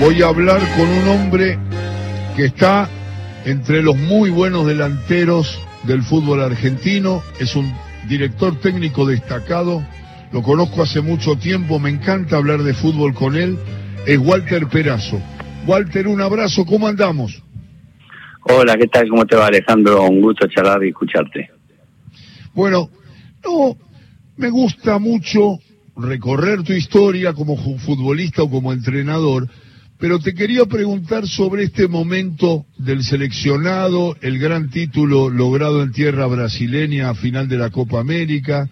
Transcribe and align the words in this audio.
voy 0.00 0.22
a 0.22 0.28
hablar 0.28 0.60
con 0.78 0.88
un 0.88 1.08
hombre 1.08 1.58
que 2.34 2.46
está 2.46 2.88
entre 3.44 3.82
los 3.82 3.98
muy 3.98 4.30
buenos 4.30 4.66
delanteros 4.66 5.60
del 5.84 6.02
fútbol 6.02 6.40
argentino, 6.40 7.22
es 7.38 7.54
un 7.54 7.70
director 8.08 8.58
técnico 8.60 9.04
destacado, 9.04 9.84
lo 10.32 10.42
conozco 10.42 10.82
hace 10.82 11.02
mucho 11.02 11.36
tiempo, 11.36 11.78
me 11.78 11.90
encanta 11.90 12.38
hablar 12.38 12.62
de 12.62 12.72
fútbol 12.72 13.12
con 13.12 13.36
él, 13.36 13.58
es 14.06 14.18
Walter 14.18 14.66
Perazo. 14.68 15.20
Walter, 15.66 16.08
un 16.08 16.22
abrazo, 16.22 16.64
¿cómo 16.64 16.88
andamos? 16.88 17.42
Hola, 18.44 18.76
¿qué 18.78 18.86
tal? 18.86 19.06
¿Cómo 19.10 19.26
te 19.26 19.36
va 19.36 19.48
Alejandro? 19.48 20.02
Un 20.04 20.22
gusto 20.22 20.46
charlar 20.48 20.82
y 20.82 20.88
escucharte. 20.88 21.50
Bueno, 22.54 22.88
no, 23.44 23.76
me 24.38 24.48
gusta 24.48 24.98
mucho 24.98 25.58
recorrer 25.94 26.62
tu 26.62 26.72
historia 26.72 27.34
como 27.34 27.56
futbolista 27.56 28.42
o 28.42 28.50
como 28.50 28.72
entrenador, 28.72 29.46
pero 30.00 30.18
te 30.18 30.32
quería 30.32 30.64
preguntar 30.64 31.28
sobre 31.28 31.64
este 31.64 31.86
momento 31.86 32.64
del 32.78 33.04
seleccionado, 33.04 34.16
el 34.22 34.38
gran 34.38 34.70
título 34.70 35.28
logrado 35.28 35.82
en 35.82 35.92
tierra 35.92 36.24
brasileña 36.26 37.10
a 37.10 37.14
final 37.14 37.48
de 37.48 37.58
la 37.58 37.68
Copa 37.68 38.00
América, 38.00 38.66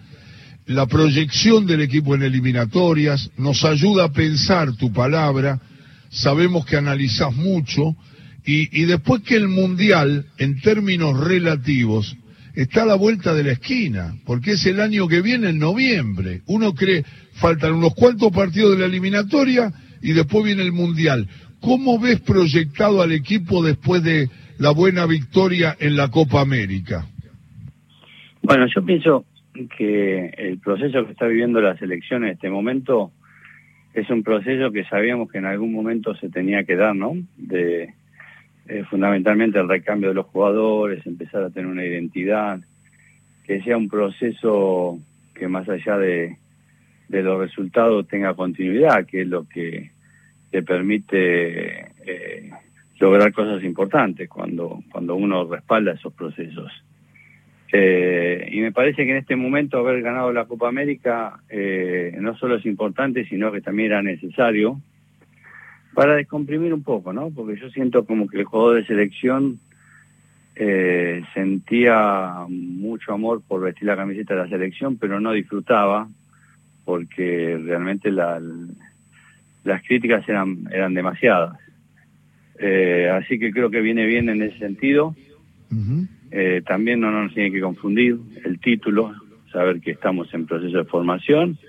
la 0.65 0.87
proyección 0.87 1.67
del 1.67 1.81
equipo 1.81 2.15
en 2.15 2.23
eliminatorias, 2.23 3.29
nos 3.37 3.63
ayuda 3.63 4.05
a 4.05 4.11
pensar 4.11 4.75
tu 4.75 4.91
palabra, 4.91 5.61
sabemos 6.09 6.65
que 6.65 6.77
analizás 6.77 7.35
mucho, 7.35 7.95
y, 8.43 8.81
y 8.81 8.85
después 8.85 9.21
que 9.21 9.35
el 9.35 9.49
Mundial, 9.49 10.25
en 10.39 10.59
términos 10.61 11.19
relativos, 11.19 12.17
está 12.55 12.81
a 12.81 12.87
la 12.87 12.95
vuelta 12.95 13.35
de 13.35 13.43
la 13.43 13.51
esquina, 13.51 14.15
porque 14.25 14.53
es 14.53 14.65
el 14.65 14.81
año 14.81 15.07
que 15.07 15.21
viene, 15.21 15.49
en 15.49 15.59
noviembre. 15.59 16.41
Uno 16.47 16.73
cree, 16.73 17.05
faltan 17.33 17.73
unos 17.73 17.93
cuantos 17.93 18.31
partidos 18.31 18.71
de 18.71 18.79
la 18.79 18.85
eliminatoria, 18.87 19.71
y 20.01 20.13
después 20.13 20.43
viene 20.45 20.63
el 20.63 20.71
Mundial. 20.71 21.27
¿Cómo 21.61 21.99
ves 21.99 22.21
proyectado 22.21 23.01
al 23.01 23.11
equipo 23.11 23.63
después 23.63 24.03
de 24.03 24.29
la 24.57 24.71
buena 24.71 25.05
victoria 25.05 25.75
en 25.79 25.95
la 25.95 26.09
Copa 26.09 26.41
América? 26.41 27.05
Bueno, 28.41 28.65
yo 28.73 28.83
pienso 28.83 29.25
que 29.77 30.27
el 30.37 30.59
proceso 30.59 31.05
que 31.05 31.11
está 31.11 31.27
viviendo 31.27 31.61
la 31.61 31.77
selección 31.77 32.23
en 32.23 32.31
este 32.31 32.49
momento 32.49 33.11
es 33.93 34.09
un 34.09 34.23
proceso 34.23 34.71
que 34.71 34.85
sabíamos 34.85 35.31
que 35.31 35.39
en 35.39 35.45
algún 35.45 35.73
momento 35.73 36.15
se 36.15 36.29
tenía 36.29 36.63
que 36.63 36.75
dar, 36.75 36.95
¿no? 36.95 37.13
De 37.37 37.93
eh, 38.67 38.83
fundamentalmente 38.89 39.59
el 39.59 39.67
recambio 39.67 40.09
de 40.09 40.15
los 40.15 40.27
jugadores, 40.27 41.05
empezar 41.05 41.43
a 41.43 41.49
tener 41.49 41.67
una 41.69 41.83
identidad, 41.83 42.59
que 43.45 43.61
sea 43.63 43.75
un 43.77 43.89
proceso 43.89 44.99
que 45.33 45.47
más 45.47 45.67
allá 45.67 45.97
de, 45.97 46.37
de 47.09 47.23
los 47.23 47.39
resultados 47.39 48.07
tenga 48.07 48.33
continuidad, 48.35 49.05
que 49.05 49.21
es 49.21 49.27
lo 49.27 49.47
que 49.47 49.91
te 50.51 50.63
permite 50.63 51.91
eh, 52.05 52.51
lograr 52.99 53.33
cosas 53.33 53.63
importantes 53.63 54.29
cuando, 54.29 54.81
cuando 54.91 55.15
uno 55.15 55.45
respalda 55.45 55.93
esos 55.93 56.13
procesos. 56.13 56.71
Eh, 57.71 58.49
y 58.51 58.61
me 58.61 58.71
parece 58.71 59.05
que 59.05 59.11
en 59.11 59.17
este 59.17 59.35
momento 59.35 59.77
haber 59.77 60.01
ganado 60.01 60.31
la 60.31 60.45
Copa 60.45 60.67
América 60.67 61.39
eh, 61.49 62.15
no 62.19 62.35
solo 62.35 62.55
es 62.55 62.65
importante, 62.65 63.25
sino 63.25 63.51
que 63.51 63.61
también 63.61 63.91
era 63.91 64.01
necesario 64.01 64.79
para 65.93 66.15
descomprimir 66.15 66.73
un 66.73 66.83
poco, 66.83 67.13
¿no? 67.13 67.29
Porque 67.29 67.59
yo 67.59 67.69
siento 67.69 68.05
como 68.05 68.27
que 68.27 68.39
el 68.39 68.45
jugador 68.45 68.77
de 68.77 68.85
selección 68.85 69.59
eh, 70.55 71.23
sentía 71.33 72.45
mucho 72.49 73.13
amor 73.13 73.41
por 73.47 73.61
vestir 73.61 73.87
la 73.87 73.95
camiseta 73.95 74.35
de 74.35 74.41
la 74.41 74.49
selección, 74.49 74.97
pero 74.97 75.19
no 75.19 75.31
disfrutaba 75.31 76.07
porque 76.89 77.55
realmente 77.63 78.09
la, 78.09 78.41
las 79.63 79.83
críticas 79.83 80.27
eran, 80.27 80.67
eran 80.71 80.95
demasiadas. 80.95 81.55
Eh, 82.57 83.07
así 83.13 83.37
que 83.37 83.51
creo 83.51 83.69
que 83.69 83.79
viene 83.79 84.07
bien 84.07 84.27
en 84.27 84.41
ese 84.41 84.57
sentido. 84.57 85.15
eh, 86.31 86.63
también 86.65 86.99
no 86.99 87.11
nos 87.11 87.31
tiene 87.35 87.51
que 87.51 87.61
confundir 87.61 88.17
el 88.43 88.59
título, 88.59 89.13
saber 89.51 89.81
que 89.81 89.91
estamos 89.91 90.33
en 90.33 90.47
proceso 90.47 90.79
de 90.79 90.85
formación, 90.85 91.59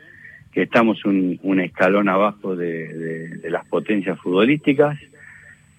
que 0.52 0.62
estamos 0.62 1.04
un, 1.04 1.38
un 1.42 1.60
escalón 1.60 2.08
abajo 2.08 2.56
de, 2.56 2.88
de, 2.88 3.28
de, 3.40 3.50
las 3.50 3.66
potencias 3.66 4.18
futbolísticas, 4.20 4.98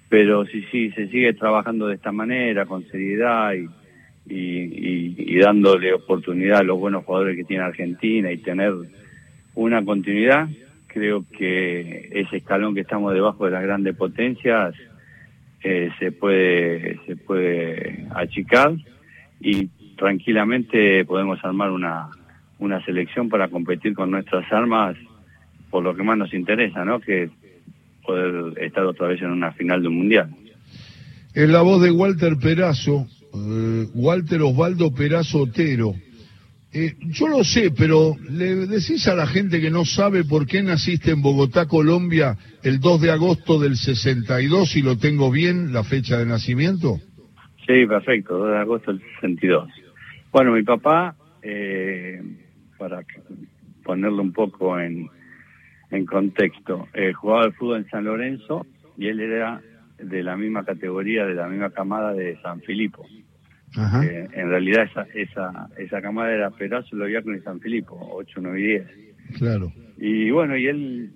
pero 0.07 0.45
si 0.45 0.61
sí, 0.65 0.91
se 0.91 1.07
sigue 1.07 1.33
trabajando 1.33 1.87
de 1.87 1.95
esta 1.95 2.11
manera, 2.11 2.67
con 2.67 2.87
seriedad 2.89 3.53
y, 3.55 3.65
y, 4.31 4.37
y, 4.37 5.15
y 5.17 5.39
dándole 5.39 5.93
oportunidad 5.93 6.59
a 6.59 6.63
los 6.63 6.77
buenos 6.77 7.05
jugadores 7.05 7.35
que 7.35 7.43
tiene 7.43 7.63
Argentina 7.63 8.31
y 8.31 8.37
tener 8.37 9.00
una 9.55 9.83
continuidad. 9.83 10.49
Creo 10.87 11.25
que 11.37 12.09
ese 12.11 12.37
escalón 12.37 12.73
que 12.73 12.81
estamos 12.81 13.13
debajo 13.13 13.45
de 13.45 13.51
las 13.51 13.63
grandes 13.63 13.95
potencias 13.95 14.75
eh, 15.63 15.89
se 15.99 16.11
puede 16.11 16.99
se 17.05 17.15
puede 17.15 18.07
achicar 18.15 18.73
y 19.39 19.67
tranquilamente 19.95 21.05
podemos 21.05 21.39
armar 21.43 21.71
una 21.71 22.09
una 22.59 22.83
selección 22.85 23.29
para 23.29 23.49
competir 23.49 23.93
con 23.93 24.11
nuestras 24.11 24.51
armas 24.51 24.95
por 25.69 25.83
lo 25.83 25.95
que 25.95 26.03
más 26.03 26.17
nos 26.17 26.33
interesa, 26.33 26.83
¿no? 26.83 26.99
Que 26.99 27.29
poder 28.05 28.61
estar 28.61 28.83
otra 28.85 29.07
vez 29.07 29.21
en 29.21 29.31
una 29.31 29.51
final 29.53 29.81
de 29.81 29.87
un 29.87 29.97
mundial. 29.97 30.29
Es 31.33 31.49
la 31.49 31.61
voz 31.61 31.81
de 31.81 31.91
Walter 31.91 32.33
Perazo, 32.37 33.07
eh, 33.33 33.87
Walter 33.95 34.41
Osvaldo 34.41 34.93
Perazo 34.93 35.43
Otero. 35.43 35.93
Eh, 36.73 36.95
yo 37.01 37.27
lo 37.27 37.43
sé, 37.43 37.71
pero 37.77 38.15
le 38.29 38.55
decís 38.65 39.05
a 39.07 39.15
la 39.15 39.27
gente 39.27 39.59
que 39.59 39.69
no 39.69 39.83
sabe 39.83 40.23
por 40.23 40.47
qué 40.47 40.63
naciste 40.63 41.11
en 41.11 41.21
Bogotá, 41.21 41.67
Colombia, 41.67 42.37
el 42.63 42.79
2 42.79 43.01
de 43.01 43.11
agosto 43.11 43.59
del 43.59 43.75
62, 43.75 44.71
si 44.71 44.81
lo 44.81 44.97
tengo 44.97 45.29
bien, 45.29 45.73
la 45.73 45.83
fecha 45.83 46.17
de 46.17 46.25
nacimiento. 46.25 46.97
Sí, 47.67 47.85
perfecto, 47.85 48.37
2 48.37 48.51
de 48.51 48.57
agosto 48.57 48.93
del 48.93 49.01
62. 49.15 49.69
Bueno, 50.31 50.53
mi 50.53 50.63
papá, 50.63 51.15
eh, 51.41 52.21
para 52.77 53.03
ponerlo 53.83 54.21
un 54.21 54.31
poco 54.31 54.79
en, 54.79 55.09
en 55.89 56.05
contexto, 56.05 56.87
eh, 56.93 57.11
jugaba 57.11 57.43
al 57.43 57.53
fútbol 57.53 57.79
en 57.79 57.89
San 57.89 58.05
Lorenzo 58.05 58.65
y 58.97 59.07
él 59.07 59.19
era 59.19 59.61
de 59.99 60.23
la 60.23 60.37
misma 60.37 60.63
categoría, 60.63 61.25
de 61.25 61.35
la 61.35 61.49
misma 61.49 61.71
camada 61.71 62.13
de 62.13 62.37
San 62.41 62.61
Filipo. 62.61 63.05
Eh, 63.77 64.27
en 64.33 64.49
realidad 64.49 64.83
esa, 64.83 65.07
esa, 65.13 65.69
esa 65.77 66.01
camada 66.01 66.33
era 66.33 66.49
Perazo, 66.49 66.95
lo 66.95 67.05
había 67.05 67.21
con 67.21 67.41
San 67.41 67.59
Filipo, 67.61 67.97
8, 68.13 68.39
9 68.41 68.59
y 68.59 68.63
10. 68.63 68.87
Claro. 69.37 69.71
Y 69.97 70.29
bueno, 70.31 70.57
y 70.57 70.67
él 70.67 71.11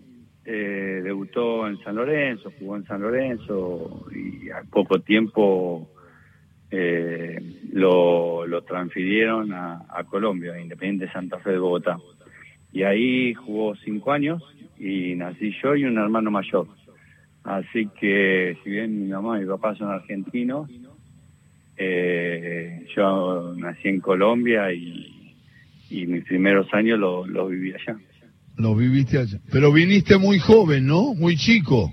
eh, 0.45 1.01
debutó 1.03 1.67
en 1.67 1.77
San 1.83 1.95
Lorenzo, 1.95 2.51
jugó 2.57 2.77
en 2.77 2.85
San 2.85 3.01
Lorenzo 3.01 4.05
y 4.11 4.49
a 4.51 4.63
poco 4.63 4.99
tiempo 5.01 5.89
eh, 6.71 7.38
lo, 7.73 8.47
lo 8.47 8.61
transfirieron 8.63 9.51
a, 9.51 9.85
a 9.89 10.03
Colombia, 10.05 10.59
Independiente 10.59 11.11
Santa 11.11 11.39
Fe 11.39 11.51
de 11.51 11.57
Bogotá. 11.57 11.97
Y 12.72 12.83
ahí 12.83 13.33
jugó 13.33 13.75
cinco 13.75 14.11
años 14.11 14.43
y 14.77 15.16
nací 15.16 15.53
yo 15.61 15.75
y 15.75 15.85
un 15.85 15.97
hermano 15.97 16.31
mayor. 16.31 16.67
Así 17.43 17.87
que 17.99 18.57
si 18.63 18.69
bien 18.69 19.03
mi 19.03 19.11
mamá 19.11 19.37
y 19.37 19.41
mi 19.41 19.47
papá 19.47 19.75
son 19.75 19.89
argentinos, 19.89 20.69
eh, 21.78 22.86
yo 22.96 23.53
nací 23.58 23.90
en 23.90 24.00
Colombia 24.00 24.72
y, 24.72 25.36
y 25.90 26.06
mis 26.08 26.24
primeros 26.25 26.74
años 26.74 27.00
los 27.00 27.28
lo 27.28 27.47
viví 27.47 27.74
allá. 27.74 27.97
Lo 28.58 28.75
viviste 28.75 29.18
allá. 29.18 29.40
Pero 29.52 29.72
viniste 29.74 30.18
muy 30.18 30.40
joven, 30.40 30.85
¿no? 30.85 31.14
Muy 31.14 31.35
chico. 31.35 31.91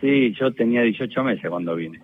Sí, 0.00 0.34
yo 0.38 0.52
tenía 0.52 0.82
18 0.82 1.22
meses 1.22 1.48
cuando 1.48 1.76
vine. 1.76 2.00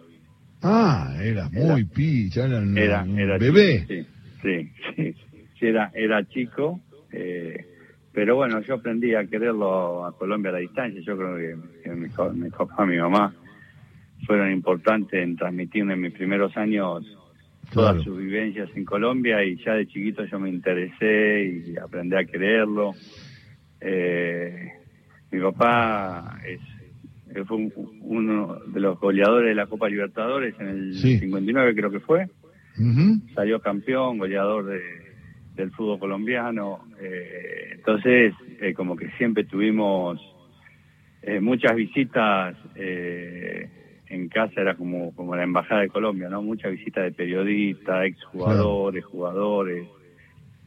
Ah, 0.63 1.17
era 1.21 1.49
muy 1.51 1.85
picha, 1.85 2.47
era, 2.47 2.63
era, 2.77 3.05
era 3.17 3.39
bebé. 3.39 3.85
Chico, 3.87 4.11
sí, 4.43 4.71
sí, 4.97 5.15
sí, 5.59 5.67
era, 5.67 5.91
era 5.95 6.25
chico. 6.29 6.81
Eh, 7.13 7.67
pero 8.13 8.37
bueno, 8.37 8.61
yo 8.63 8.75
aprendí 8.75 9.15
a 9.15 9.27
quererlo 9.27 10.07
a 10.07 10.17
Colombia 10.17 10.51
a 10.51 10.55
la 10.55 10.59
distancia. 10.61 11.01
Yo 11.05 11.17
creo 11.17 11.37
que, 11.37 11.83
que 11.83 11.91
mi 11.91 12.09
papá, 12.51 12.87
mi 12.87 12.97
mamá 12.97 13.35
fueron 14.27 14.51
importantes 14.53 15.23
en 15.23 15.37
transmitirme 15.37 15.95
en 15.95 16.01
mis 16.01 16.13
primeros 16.13 16.57
años 16.57 17.05
todas 17.73 17.95
Claro. 17.97 18.03
sus 18.05 18.19
vivencias 18.19 18.69
en 18.77 18.85
Colombia 18.85 19.43
y 19.45 19.57
ya 19.65 19.75
de 19.75 19.87
chiquito 19.87 20.25
yo 20.27 20.39
me 20.39 20.49
interesé 20.51 21.45
y 21.67 21.77
aprendí 21.77 22.15
a 22.17 22.25
quererlo. 22.25 22.93
Eh, 23.81 24.71
mi 25.31 25.41
papá 25.41 26.39
es, 26.47 26.61
fue 27.47 27.57
un- 27.57 27.73
uno 28.03 28.59
de 28.67 28.81
los 28.81 28.99
goleadores 29.01 29.49
de 29.49 29.55
la 29.55 29.67
Copa 29.67 29.89
Libertadores 29.89 30.55
en 30.61 30.69
el 30.69 30.95
Sí. 30.95 31.19
59 31.19 31.75
creo 31.75 31.91
que 31.91 32.01
fue. 32.01 32.27
Salió 33.35 33.61
campeón, 33.61 34.19
goleador 34.19 34.67
de, 34.67 34.81
del 35.55 35.71
fútbol 35.73 35.99
colombiano. 35.99 36.81
Eh, 37.01 37.71
entonces, 37.75 38.35
eh, 38.61 38.75
como 38.75 38.97
que 38.97 39.11
siempre 39.19 39.45
tuvimos 39.45 40.21
eh, 41.23 41.41
muchas 41.41 41.75
visitas 41.75 42.57
eh, 42.75 43.69
casa, 44.29 44.61
era 44.61 44.75
como, 44.75 45.15
como 45.15 45.37
la 45.37 45.45
Embajada 45.45 45.83
de 45.83 45.89
Colombia, 45.89 46.29
¿no? 46.29 46.43
Muchas 46.43 46.73
visitas 46.73 47.05
de 47.05 47.13
periodistas, 47.13 48.07
exjugadores, 48.07 49.05
jugadores. 49.05 49.87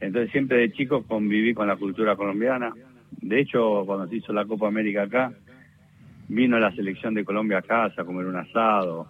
Entonces, 0.00 0.30
siempre 0.30 0.58
de 0.58 0.72
chico 0.72 1.02
conviví 1.02 1.54
con 1.54 1.66
la 1.66 1.76
cultura 1.76 2.16
colombiana. 2.16 2.72
De 3.20 3.40
hecho, 3.40 3.84
cuando 3.86 4.06
se 4.06 4.16
hizo 4.16 4.32
la 4.32 4.44
Copa 4.44 4.68
América 4.68 5.02
acá, 5.02 5.32
vino 6.28 6.58
la 6.58 6.74
selección 6.74 7.14
de 7.14 7.24
Colombia 7.24 7.58
a 7.58 7.62
casa 7.62 8.02
a 8.02 8.04
comer 8.04 8.26
un 8.26 8.36
asado. 8.36 9.06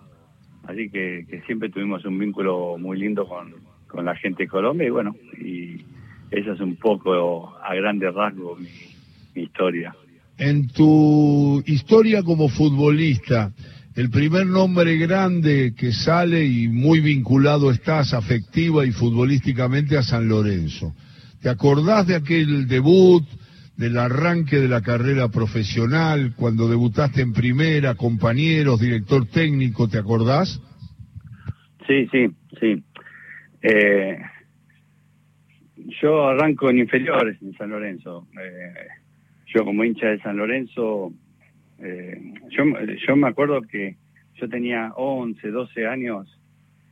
Así 0.66 0.90
que, 0.90 1.24
siempre 1.46 1.70
tuvimos 1.70 2.04
un 2.04 2.18
vínculo 2.18 2.76
muy 2.78 2.98
lindo 2.98 3.26
con, 3.26 3.54
con, 3.86 4.04
la 4.04 4.14
gente 4.14 4.44
de 4.44 4.48
Colombia 4.48 4.86
y 4.86 4.90
bueno, 4.90 5.14
y 5.40 5.82
esa 6.30 6.52
es 6.52 6.60
un 6.60 6.76
poco 6.76 7.56
a 7.62 7.74
grandes 7.74 8.14
rasgos 8.14 8.60
mi 9.34 9.42
historia. 9.42 9.94
En 10.36 10.68
tu 10.68 11.62
historia 11.66 12.22
como 12.22 12.48
futbolista, 12.48 13.52
el 13.98 14.10
primer 14.10 14.46
nombre 14.46 14.96
grande 14.96 15.74
que 15.76 15.90
sale 15.90 16.44
y 16.44 16.68
muy 16.68 17.00
vinculado 17.00 17.72
estás 17.72 18.14
afectiva 18.14 18.86
y 18.86 18.92
futbolísticamente 18.92 19.98
a 19.98 20.04
San 20.04 20.28
Lorenzo. 20.28 20.94
¿Te 21.42 21.48
acordás 21.48 22.06
de 22.06 22.14
aquel 22.14 22.68
debut, 22.68 23.24
del 23.76 23.98
arranque 23.98 24.60
de 24.60 24.68
la 24.68 24.82
carrera 24.82 25.30
profesional, 25.30 26.34
cuando 26.36 26.68
debutaste 26.68 27.22
en 27.22 27.32
primera, 27.32 27.96
compañeros, 27.96 28.80
director 28.80 29.26
técnico, 29.26 29.88
¿te 29.88 29.98
acordás? 29.98 30.62
Sí, 31.88 32.06
sí, 32.12 32.28
sí. 32.60 32.80
Eh, 33.62 34.16
yo 36.00 36.28
arranco 36.28 36.70
en 36.70 36.78
inferiores 36.78 37.42
en 37.42 37.52
San 37.54 37.70
Lorenzo. 37.70 38.28
Eh, 38.40 38.86
yo 39.52 39.64
como 39.64 39.82
hincha 39.82 40.06
de 40.06 40.20
San 40.20 40.36
Lorenzo 40.36 41.12
eh, 41.80 42.34
yo, 42.50 42.64
yo 43.06 43.16
me 43.16 43.28
acuerdo 43.28 43.62
que 43.62 43.96
yo 44.34 44.48
tenía 44.48 44.92
11, 44.96 45.48
12 45.48 45.86
años 45.86 46.40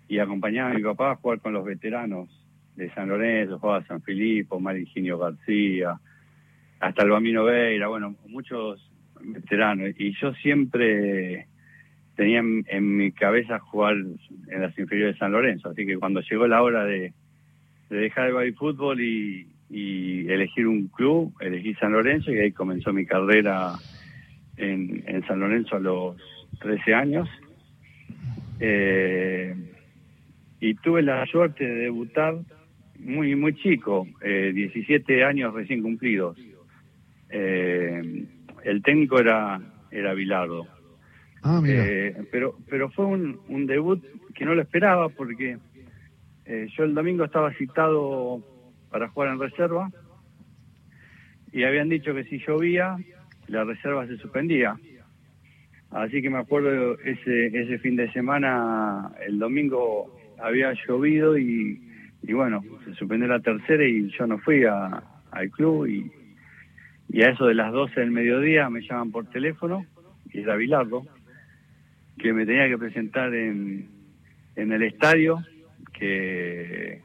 y 0.08 0.18
acompañaba 0.18 0.70
a 0.70 0.74
mi 0.74 0.82
papá 0.82 1.12
a 1.12 1.16
jugar 1.16 1.40
con 1.40 1.52
los 1.52 1.64
veteranos 1.64 2.28
de 2.76 2.92
San 2.94 3.08
Lorenzo, 3.08 3.58
jugaba 3.58 3.84
San 3.86 4.02
Filipo, 4.02 4.60
Mariginio 4.60 5.18
García, 5.18 5.98
hasta 6.78 7.02
el 7.02 7.10
Bambino 7.10 7.44
Veira, 7.44 7.88
bueno, 7.88 8.14
muchos 8.28 8.90
veteranos. 9.20 9.90
Y 9.98 10.14
yo 10.20 10.32
siempre 10.34 11.46
tenía 12.14 12.40
en, 12.40 12.96
mi 12.96 13.12
cabeza 13.12 13.58
jugar 13.58 13.94
en 13.94 14.60
las 14.60 14.78
inferiores 14.78 15.14
de 15.14 15.18
San 15.18 15.32
Lorenzo, 15.32 15.70
así 15.70 15.86
que 15.86 15.96
cuando 15.96 16.20
llegó 16.20 16.46
la 16.46 16.62
hora 16.62 16.84
de, 16.84 17.12
dejar 17.88 18.28
el 18.28 18.34
baile 18.34 18.56
fútbol 18.56 19.00
y 19.00 19.46
elegir 20.28 20.66
un 20.66 20.88
club, 20.88 21.34
elegí 21.40 21.74
San 21.74 21.92
Lorenzo 21.92 22.32
y 22.32 22.38
ahí 22.38 22.52
comenzó 22.52 22.92
mi 22.92 23.06
carrera 23.06 23.74
en, 24.56 25.24
San 25.26 25.40
Lorenzo 25.40 25.76
a 25.76 25.80
los 25.80 26.16
13 26.60 26.94
años. 26.94 27.28
Eh, 28.60 29.54
y 30.60 30.74
tuve 30.76 31.02
la 31.02 31.26
suerte 31.26 31.64
de 31.64 31.74
debutar 31.82 32.36
muy 32.98 33.36
muy 33.36 33.54
chico, 33.56 34.06
17 34.22 35.18
eh, 35.18 35.24
años 35.24 35.52
recién 35.52 35.82
cumplidos. 35.82 36.38
Eh, 37.28 38.24
el 38.64 38.82
técnico 38.82 39.20
era 39.20 39.60
era 39.90 40.14
Bilardo. 40.14 40.66
Ah, 41.42 41.62
pero 42.30 42.56
pero 42.68 42.90
fue 42.90 43.04
un, 43.04 43.38
un, 43.48 43.66
debut 43.66 44.02
que 44.34 44.44
no 44.44 44.54
lo 44.54 44.62
esperaba 44.62 45.10
porque 45.10 45.58
yo 46.46 46.84
el 46.84 46.94
domingo 46.94 47.24
estaba 47.24 47.52
citado 47.54 48.42
para 48.90 49.08
jugar 49.08 49.32
en 49.32 49.40
reserva 49.40 49.90
y 51.52 51.64
habían 51.64 51.88
dicho 51.88 52.14
que 52.14 52.24
si 52.24 52.38
llovía 52.38 52.96
la 53.48 53.64
reserva 53.64 54.06
se 54.06 54.16
suspendía. 54.16 54.76
Así 55.90 56.20
que 56.20 56.30
me 56.30 56.38
acuerdo 56.38 56.98
ese, 57.00 57.46
ese 57.46 57.78
fin 57.78 57.96
de 57.96 58.12
semana, 58.12 59.12
el 59.26 59.38
domingo 59.38 60.14
había 60.38 60.72
llovido 60.86 61.38
y, 61.38 61.80
y 62.22 62.32
bueno, 62.32 62.62
se 62.84 62.94
suspendió 62.94 63.28
la 63.28 63.40
tercera 63.40 63.84
y 63.84 64.10
yo 64.10 64.26
no 64.26 64.38
fui 64.38 64.64
a, 64.64 65.02
al 65.30 65.50
club 65.50 65.86
y, 65.86 66.10
y 67.08 67.22
a 67.22 67.30
eso 67.30 67.46
de 67.46 67.54
las 67.54 67.72
12 67.72 68.00
del 68.00 68.10
mediodía 68.10 68.68
me 68.68 68.82
llaman 68.82 69.12
por 69.12 69.26
teléfono 69.30 69.86
y 70.32 70.40
era 70.40 70.56
Bilardo, 70.56 71.06
que 72.18 72.32
me 72.32 72.44
tenía 72.44 72.68
que 72.68 72.78
presentar 72.78 73.32
en, 73.34 73.88
en 74.56 74.72
el 74.72 74.82
estadio, 74.82 75.42
que 75.92 77.00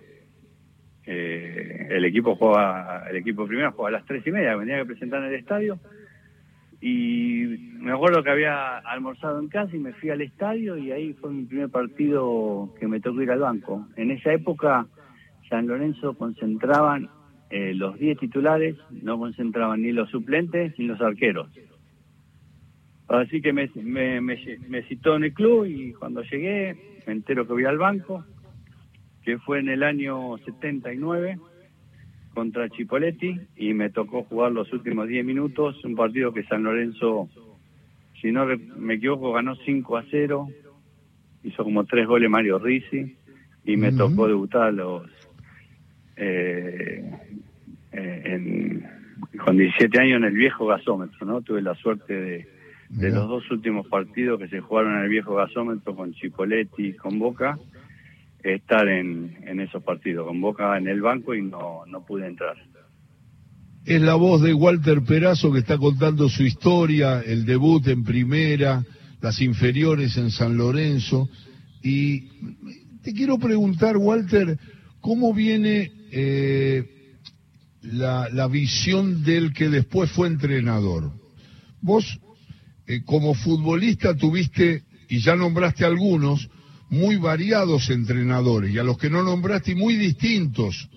eh, 1.05 1.87
el 1.91 2.05
equipo 2.05 2.35
juega, 2.35 3.05
el 3.09 3.17
equipo 3.17 3.45
primero 3.45 3.71
juega 3.71 3.89
a 3.89 3.99
las 3.99 4.07
tres 4.07 4.25
y 4.25 4.31
media, 4.31 4.57
me 4.57 4.65
tenía 4.65 4.79
que 4.79 4.87
presentar 4.87 5.21
en 5.23 5.29
el 5.29 5.35
estadio 5.35 5.79
y 6.81 7.45
me 7.79 7.91
acuerdo 7.91 8.23
que 8.23 8.31
había 8.31 8.79
almorzado 8.79 9.39
en 9.39 9.49
casa 9.49 9.75
y 9.75 9.79
me 9.79 9.93
fui 9.93 10.09
al 10.09 10.21
estadio 10.21 10.77
y 10.77 10.91
ahí 10.91 11.13
fue 11.13 11.31
mi 11.31 11.45
primer 11.45 11.69
partido 11.69 12.73
que 12.79 12.87
me 12.87 12.99
tocó 12.99 13.21
ir 13.21 13.29
al 13.29 13.39
banco. 13.39 13.87
En 13.95 14.09
esa 14.09 14.33
época 14.33 14.87
San 15.47 15.67
Lorenzo 15.67 16.15
concentraban 16.15 17.09
eh, 17.51 17.75
los 17.75 17.99
10 17.99 18.17
titulares, 18.17 18.77
no 18.89 19.19
concentraban 19.19 19.83
ni 19.83 19.91
los 19.91 20.09
suplentes 20.09 20.73
ni 20.79 20.85
los 20.85 20.99
arqueros. 21.01 21.49
Así 23.07 23.41
que 23.41 23.53
me, 23.53 23.69
me, 23.75 24.21
me, 24.21 24.83
citó 24.87 25.17
en 25.17 25.25
el 25.25 25.33
club 25.33 25.65
y 25.65 25.91
cuando 25.93 26.23
llegué 26.23 27.01
me 27.05 27.13
entero 27.13 27.45
que 27.45 27.53
voy 27.53 27.65
al 27.65 27.77
banco, 27.77 28.25
que 29.23 29.37
fue 29.37 29.59
en 29.59 29.69
el 29.69 29.83
año 29.83 30.37
79 30.37 31.37
contra 32.33 32.69
Chipoletti 32.69 33.39
y 33.57 33.73
me 33.73 33.89
tocó 33.89 34.23
jugar 34.23 34.51
los 34.51 34.71
últimos 34.73 35.07
10 35.07 35.25
minutos, 35.25 35.83
un 35.83 35.95
partido 35.95 36.33
que 36.33 36.43
San 36.43 36.63
Lorenzo, 36.63 37.29
si 38.21 38.31
no 38.31 38.45
me 38.77 38.95
equivoco, 38.95 39.33
ganó 39.33 39.55
5 39.55 39.97
a 39.97 40.05
0, 40.09 40.47
hizo 41.43 41.63
como 41.63 41.85
tres 41.85 42.07
goles 42.07 42.29
Mario 42.29 42.59
Risi 42.59 43.15
y 43.65 43.77
me 43.77 43.91
tocó 43.91 44.27
debutar 44.27 44.73
los 44.73 45.03
eh, 46.15 47.03
eh, 47.91 48.83
con 49.43 49.57
17 49.57 49.99
años 49.99 50.17
en 50.17 50.25
el 50.25 50.33
viejo 50.33 50.67
gasómetro, 50.67 51.25
¿no? 51.25 51.41
Tuve 51.41 51.61
la 51.61 51.75
suerte 51.75 52.13
de, 52.13 52.47
de 52.89 53.09
los 53.09 53.27
dos 53.27 53.49
últimos 53.51 53.87
partidos 53.87 54.39
que 54.39 54.47
se 54.47 54.59
jugaron 54.59 54.97
en 54.97 55.03
el 55.03 55.09
viejo 55.09 55.35
gasómetro 55.35 55.95
con 55.95 56.13
Chipoletti 56.13 56.87
y 56.87 56.93
con 56.93 57.19
Boca 57.19 57.57
estar 58.43 58.87
en, 58.87 59.37
en 59.45 59.59
esos 59.59 59.83
partidos. 59.83 60.27
Con 60.27 60.41
Boca 60.41 60.77
en 60.77 60.87
el 60.87 61.01
banco 61.01 61.33
y 61.33 61.41
no, 61.41 61.85
no 61.87 62.05
pude 62.05 62.27
entrar. 62.27 62.55
Es 63.85 64.01
la 64.01 64.13
voz 64.13 64.41
de 64.43 64.53
Walter 64.53 65.01
Perazo 65.01 65.51
que 65.51 65.59
está 65.59 65.77
contando 65.77 66.29
su 66.29 66.43
historia, 66.43 67.21
el 67.21 67.45
debut 67.45 67.87
en 67.87 68.03
primera, 68.03 68.85
las 69.21 69.41
inferiores 69.41 70.17
en 70.17 70.29
San 70.29 70.55
Lorenzo. 70.55 71.29
Y 71.81 72.27
te 73.01 73.13
quiero 73.13 73.39
preguntar, 73.39 73.97
Walter, 73.97 74.59
¿cómo 74.99 75.33
viene 75.33 75.91
eh, 76.11 77.15
la, 77.81 78.29
la, 78.29 78.47
visión 78.47 79.23
del 79.23 79.51
que 79.51 79.69
después 79.69 80.11
fue 80.11 80.27
entrenador? 80.27 81.11
Vos, 81.81 82.19
eh, 82.85 83.01
como 83.03 83.33
futbolista, 83.33 84.15
tuviste, 84.15 84.83
y 85.09 85.19
ya 85.19 85.35
nombraste 85.35 85.85
algunos, 85.85 86.47
muy 86.91 87.15
variados 87.15 87.89
entrenadores 87.89 88.71
y 88.71 88.77
a 88.77 88.83
los 88.83 88.97
que 88.97 89.09
no 89.09 89.23
nombraste 89.23 89.73
muy 89.75 89.95
distintos. 89.95 90.89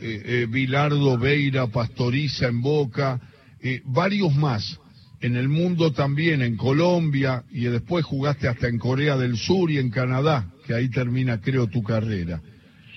Eh, 0.00 0.22
eh, 0.24 0.46
Bilardo, 0.48 1.18
Beira, 1.18 1.66
Pastoriza 1.66 2.46
en 2.46 2.62
Boca, 2.62 3.20
eh, 3.60 3.82
varios 3.84 4.34
más. 4.34 4.78
En 5.20 5.36
el 5.36 5.48
mundo 5.48 5.92
también, 5.92 6.42
en 6.42 6.56
Colombia, 6.56 7.44
y 7.50 7.64
después 7.64 8.04
jugaste 8.04 8.48
hasta 8.48 8.68
en 8.68 8.78
Corea 8.78 9.16
del 9.16 9.36
Sur 9.36 9.70
y 9.70 9.78
en 9.78 9.90
Canadá, 9.90 10.48
que 10.66 10.74
ahí 10.74 10.88
termina, 10.88 11.40
creo, 11.40 11.68
tu 11.68 11.82
carrera. 11.82 12.40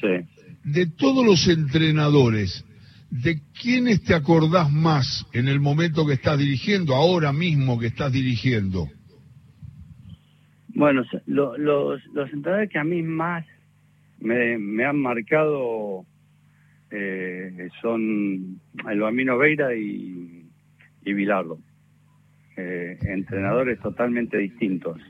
Sí. 0.01 0.25
De 0.63 0.87
todos 0.87 1.23
los 1.25 1.47
entrenadores, 1.47 2.63
¿de 3.11 3.41
quiénes 3.61 4.03
te 4.03 4.15
acordás 4.15 4.71
más 4.71 5.25
en 5.33 5.47
el 5.47 5.59
momento 5.59 6.05
que 6.07 6.13
estás 6.13 6.39
dirigiendo, 6.39 6.95
ahora 6.95 7.31
mismo 7.31 7.77
que 7.77 7.87
estás 7.87 8.11
dirigiendo? 8.11 8.89
Bueno, 10.75 11.03
los, 11.25 11.57
los 11.57 12.33
entrenadores 12.33 12.69
que 12.69 12.79
a 12.79 12.83
mí 12.83 13.01
más 13.01 13.45
me, 14.19 14.85
han 14.85 14.99
marcado 15.01 16.05
eh, 16.91 17.69
son 17.81 18.59
el 18.89 18.99
Bambino 18.99 19.37
Veira 19.37 19.73
y, 19.73 20.45
y 21.03 21.13
Bilardo. 21.13 21.59
Eh, 22.57 22.97
entrenadores 23.03 23.79
totalmente 23.79 24.37
distintos. 24.37 25.01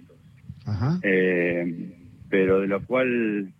Eh, 1.01 1.93
pero 2.29 2.61
de 2.61 2.67
lo 2.67 2.83
cual 2.85 3.51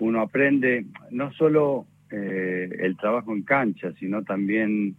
uno 0.00 0.20
aprende 0.20 0.86
no 1.10 1.32
solo 1.32 1.86
el 2.10 2.96
trabajo 2.96 3.32
en 3.32 3.42
cancha, 3.42 3.92
sino 3.98 4.22
también 4.22 4.94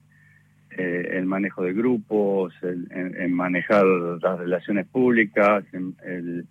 eh, 0.78 1.18
el 1.18 1.26
manejo 1.26 1.64
de 1.64 1.74
grupos, 1.74 2.54
el, 2.62 2.88
en, 2.92 3.32
manejar 3.32 3.86
las 3.86 4.40
relaciones 4.40 4.86
públicas, 4.88 5.64
el, 5.72 6.46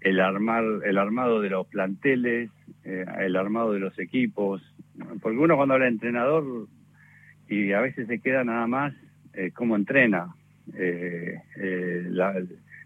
el, 0.00 0.20
armar, 0.20 0.64
el 0.84 0.96
armado 0.96 1.42
de 1.42 1.50
los 1.50 1.66
planteles, 1.66 2.50
eh, 2.84 3.04
el 3.20 3.36
armado 3.36 3.72
de 3.72 3.80
los 3.80 3.98
equipos. 3.98 4.62
Porque 5.20 5.38
uno 5.38 5.56
cuando 5.56 5.74
habla 5.74 5.86
de 5.86 5.92
entrenador 5.92 6.68
y 7.48 7.72
a 7.72 7.80
veces 7.80 8.06
se 8.06 8.20
queda 8.20 8.44
nada 8.44 8.66
más 8.66 8.94
eh, 9.34 9.50
cómo 9.52 9.76
entrena, 9.76 10.34
la, 10.72 12.34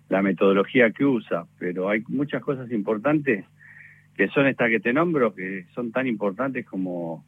la 0.09 0.23
metodología 0.23 0.90
que 0.90 1.04
usa, 1.04 1.45
pero 1.59 1.88
hay 1.88 2.02
muchas 2.09 2.43
cosas 2.43 2.71
importantes 2.73 3.45
que 4.16 4.28
son 4.28 4.47
estas 4.47 4.71
que 4.71 4.81
te 4.81 4.93
nombro, 4.93 5.35
que 5.35 5.66
son 5.75 5.93
tan 5.93 6.07
importantes 6.07 6.64
como 6.66 7.25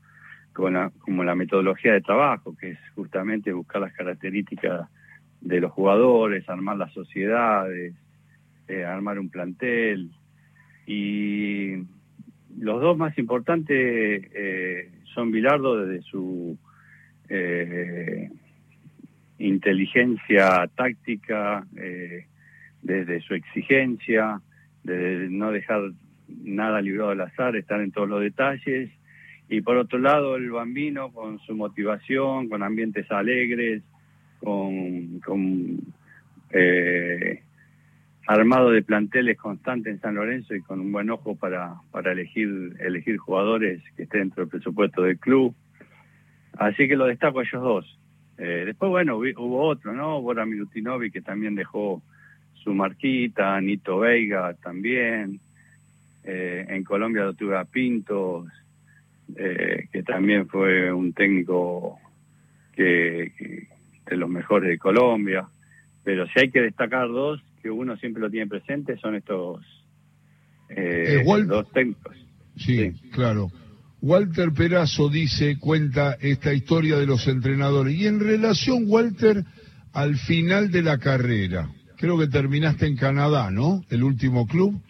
como 0.57 0.71
la, 0.71 0.91
como 1.01 1.23
la 1.23 1.35
metodología 1.35 1.93
de 1.93 2.01
trabajo, 2.01 2.57
que 2.57 2.71
es 2.71 2.79
justamente 2.95 3.53
buscar 3.53 3.83
las 3.83 3.93
características 3.93 4.89
de 5.43 5.61
los 5.61 5.71
jugadores, 5.71 6.49
armar 6.49 6.79
las 6.79 6.93
sociedades, 6.95 7.95
eh, 8.67 8.85
armar 8.85 9.19
un 9.19 9.29
plantel. 9.29 10.11
Y 10.87 11.75
los 12.59 12.81
dos 12.81 12.97
más 12.97 13.17
importantes 13.19 14.31
eh, 14.35 14.91
son 15.15 15.31
Bilardo 15.31 15.85
desde 15.85 16.03
su 16.03 16.59
eh, 17.29 18.31
inteligencia 19.39 20.71
táctica, 20.75 21.67
desde 22.81 23.21
su 23.21 23.35
exigencia, 23.35 24.41
de 24.85 25.29
no 25.29 25.53
dejar 25.53 25.91
nada 26.29 26.81
librado 26.81 27.11
al 27.11 27.21
azar, 27.21 27.57
estar 27.57 27.81
en 27.83 27.93
todos 27.93 28.09
los 28.09 28.23
detalles. 28.23 28.91
Y 29.49 29.61
por 29.61 29.77
otro 29.77 29.99
lado, 29.99 30.37
el 30.37 30.51
bambino 30.51 31.13
con 31.13 31.39
su 31.41 31.55
motivación, 31.55 32.49
con 32.49 32.63
ambientes 32.63 33.11
alegres, 33.11 33.83
con, 34.41 35.21
con 35.21 35.79
eh, 36.51 37.43
armado 38.27 38.71
de 38.71 38.83
planteles 38.83 39.39
constantes 39.39 39.95
en 39.95 40.01
San 40.01 40.17
Lorenzo 40.17 40.55
y 40.55 40.63
con 40.63 40.81
un 40.81 40.91
buen 40.91 41.11
ojo 41.11 41.37
para, 41.37 41.75
para 41.93 42.13
elegir, 42.13 42.75
elegir 42.81 43.19
jugadores 43.19 43.83
que 43.97 44.03
estén 44.03 44.23
dentro 44.23 44.43
del 44.43 44.51
presupuesto 44.51 45.03
del 45.03 45.19
club. 45.19 45.55
Así 46.59 46.89
que 46.89 46.97
lo 46.97 47.07
destaco 47.07 47.41
a 47.41 47.43
ellos 47.45 47.63
dos. 47.63 47.99
Eh, 48.39 48.65
después, 48.67 48.91
bueno, 48.91 49.17
hubo 49.17 49.63
otro, 49.63 49.93
¿no? 49.93 50.21
Bora 50.21 50.45
Milutinovi 50.45 51.11
que 51.11 51.23
también 51.23 51.55
dejó 51.55 52.03
su 52.55 52.75
marquita, 52.75 53.61
Nito 53.61 54.01
Veiga 54.01 54.55
también. 54.55 55.39
Eh, 56.25 56.67
en 56.69 56.83
Colombia 56.83 57.23
lo 57.23 57.35
tuve 57.35 57.57
a 57.57 57.65
Pintos, 57.65 58.49
eh, 59.35 59.89
que 59.93 60.03
también 60.03 60.47
fue 60.49 60.93
un 60.93 61.13
técnico 61.13 61.99
que, 62.73 63.33
de 64.07 64.17
los 64.17 64.29
mejores 64.29 64.71
de 64.71 64.79
Colombia. 64.79 65.47
Pero 66.05 66.27
si 66.29 66.41
hay 66.41 66.51
que 66.51 66.61
destacar 66.61 67.09
dos, 67.09 67.43
que 67.63 67.71
uno 67.71 67.97
siempre 67.97 68.23
lo 68.23 68.31
tiene 68.31 68.47
presente, 68.47 68.97
son 68.99 69.17
estos 69.17 69.65
eh, 70.69 71.25
dos 71.47 71.71
técnicos. 71.73 72.17
Sí, 72.57 72.93
claro. 73.13 73.49
Walter 74.01 74.53
Perazo 74.53 75.09
dice, 75.09 75.59
cuenta 75.59 76.17
esta 76.21 76.53
historia 76.53 76.97
de 76.97 77.07
los 77.07 77.27
entrenadores. 77.27 77.95
Y 77.95 78.07
en 78.07 78.21
relación, 78.21 78.85
Walter, 78.87 79.43
al 79.93 80.17
final 80.17 80.71
de 80.71 80.83
la 80.83 80.99
carrera, 80.99 81.71
creo 81.97 82.19
que 82.19 82.29
terminaste 82.29 82.87
en 82.87 82.97
Canadá, 82.97 83.51
¿no? 83.51 83.83
El 83.91 84.05
último 84.05 84.47
club. 84.47 84.81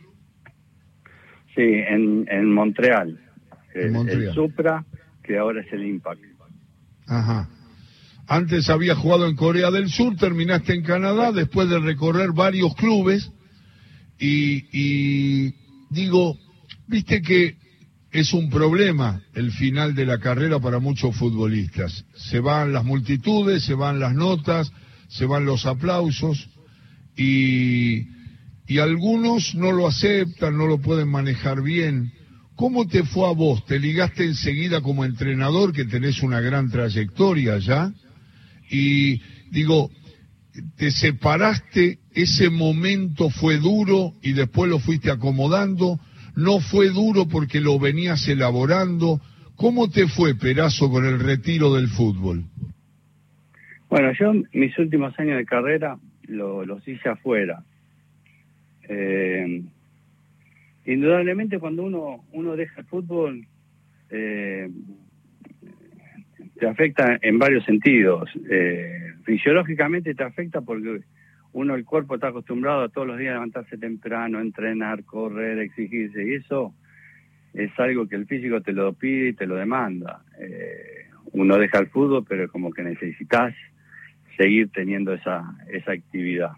Sí, 1.55 1.63
en, 1.63 2.27
en 2.31 2.53
Montreal. 2.53 3.19
El, 3.77 4.33
Supra, 4.35 4.85
que 5.23 5.39
ahora 5.39 5.61
es 5.61 5.73
el 5.73 5.85
Impact. 5.85 6.21
Ajá. 7.07 7.49
Antes 8.27 8.69
había 8.71 8.97
jugado 8.97 9.27
en 9.27 9.37
Corea 9.37 9.71
del 9.71 9.89
Sur, 9.89 10.17
terminaste 10.17 10.75
en 10.75 10.83
Canadá 10.83 11.31
después 11.31 11.69
de 11.69 11.79
recorrer 11.79 12.33
varios 12.33 12.75
clubes 12.75 13.31
y, 14.19 14.65
y 14.73 15.55
digo, 15.91 16.37
viste 16.89 17.23
que 17.23 17.57
es 18.11 18.33
un 18.33 18.51
problema 18.51 19.21
el 19.35 19.53
final 19.53 19.95
de 19.95 20.07
la 20.07 20.19
carrera 20.19 20.59
para 20.59 20.79
muchos 20.79 21.15
futbolistas. 21.17 22.05
Se 22.15 22.41
van 22.41 22.73
las 22.73 22.85
multitudes, 22.85 23.63
se 23.63 23.75
van 23.75 24.01
las 24.01 24.15
notas, 24.15 24.73
se 25.09 25.27
van 25.27 25.45
los 25.45 25.67
aplausos 25.67 26.49
y, 27.17 28.09
y 28.67 28.79
algunos 28.79 29.55
no 29.55 29.71
lo 29.71 29.87
aceptan, 29.87 30.57
no 30.57 30.67
lo 30.67 30.79
pueden 30.79 31.09
manejar 31.09 31.63
bien. 31.63 32.13
¿Cómo 32.57 32.89
te 32.89 33.05
fue 33.05 33.29
a 33.29 33.33
vos? 33.33 33.67
¿Te 33.67 33.79
ligaste 33.79 34.25
enseguida 34.25 34.81
como 34.81 35.05
entrenador, 35.05 35.75
que 35.75 35.85
tenés 35.85 36.23
una 36.23 36.41
gran 36.41 36.71
trayectoria 36.71 37.59
ya? 37.59 37.93
Y 38.71 39.21
digo, 39.51 39.91
¿te 40.77 40.91
separaste? 40.91 41.99
¿Ese 42.15 42.49
momento 42.49 43.29
fue 43.29 43.59
duro 43.59 44.15
y 44.23 44.33
después 44.33 44.71
lo 44.71 44.79
fuiste 44.79 45.11
acomodando? 45.11 46.01
¿No 46.35 46.61
fue 46.61 46.89
duro 46.89 47.29
porque 47.29 47.61
lo 47.61 47.79
venías 47.79 48.27
elaborando? 48.27 49.21
¿Cómo 49.57 49.91
te 49.91 50.07
fue, 50.07 50.35
Perazo, 50.35 50.91
con 50.91 51.05
el 51.05 51.21
retiro 51.21 51.75
del 51.75 51.89
fútbol? 51.89 52.45
Bueno, 53.91 54.13
yo 54.19 54.33
mis 54.55 54.77
últimos 54.79 55.19
años 55.19 55.37
de 55.37 55.45
carrera 55.45 55.99
los 56.27 56.89
hice 56.89 57.11
afuera. 57.11 57.63
Eh, 58.89 59.63
indudablemente 60.87 61.59
cuando 61.59 61.83
uno, 61.83 62.25
uno 62.33 62.57
deja 62.57 62.81
el 62.81 62.87
fútbol, 62.87 63.47
eh, 64.11 64.71
te 66.59 66.67
afecta 66.67 67.19
en 67.21 67.39
varios 67.39 67.65
sentidos. 67.65 68.31
Eh, 68.49 69.13
fisiológicamente 69.25 70.15
te 70.15 70.23
afecta 70.23 70.61
porque 70.61 71.03
uno, 71.53 71.75
el 71.75 71.85
cuerpo 71.85 72.15
está 72.15 72.29
acostumbrado 72.29 72.83
a 72.83 72.89
todos 72.89 73.07
los 73.07 73.19
días 73.19 73.35
levantarse 73.35 73.79
temprano, 73.79 74.41
entrenar, 74.41 75.05
correr, 75.05 75.59
exigirse, 75.59 76.25
y 76.25 76.35
eso 76.35 76.75
es 77.55 77.71
algo 77.79 78.07
que 78.07 78.17
el 78.17 78.27
físico 78.27 78.61
te 78.61 78.73
lo 78.73 78.93
pide 78.93 79.29
y 79.29 79.33
te 79.33 79.47
lo 79.47 79.57
demanda. 79.57 80.23
Eh, 80.39 81.07
uno 81.33 81.57
deja 81.59 81.79
el 81.79 81.89
fútbol, 81.89 82.25
pero 82.29 82.51
como 82.51 82.71
que 82.71 82.83
necesitas 82.83 83.55
seguir 84.37 84.71
teniendo 84.71 85.15
esa, 85.15 85.57
esa 85.73 85.93
actividad. 85.93 86.53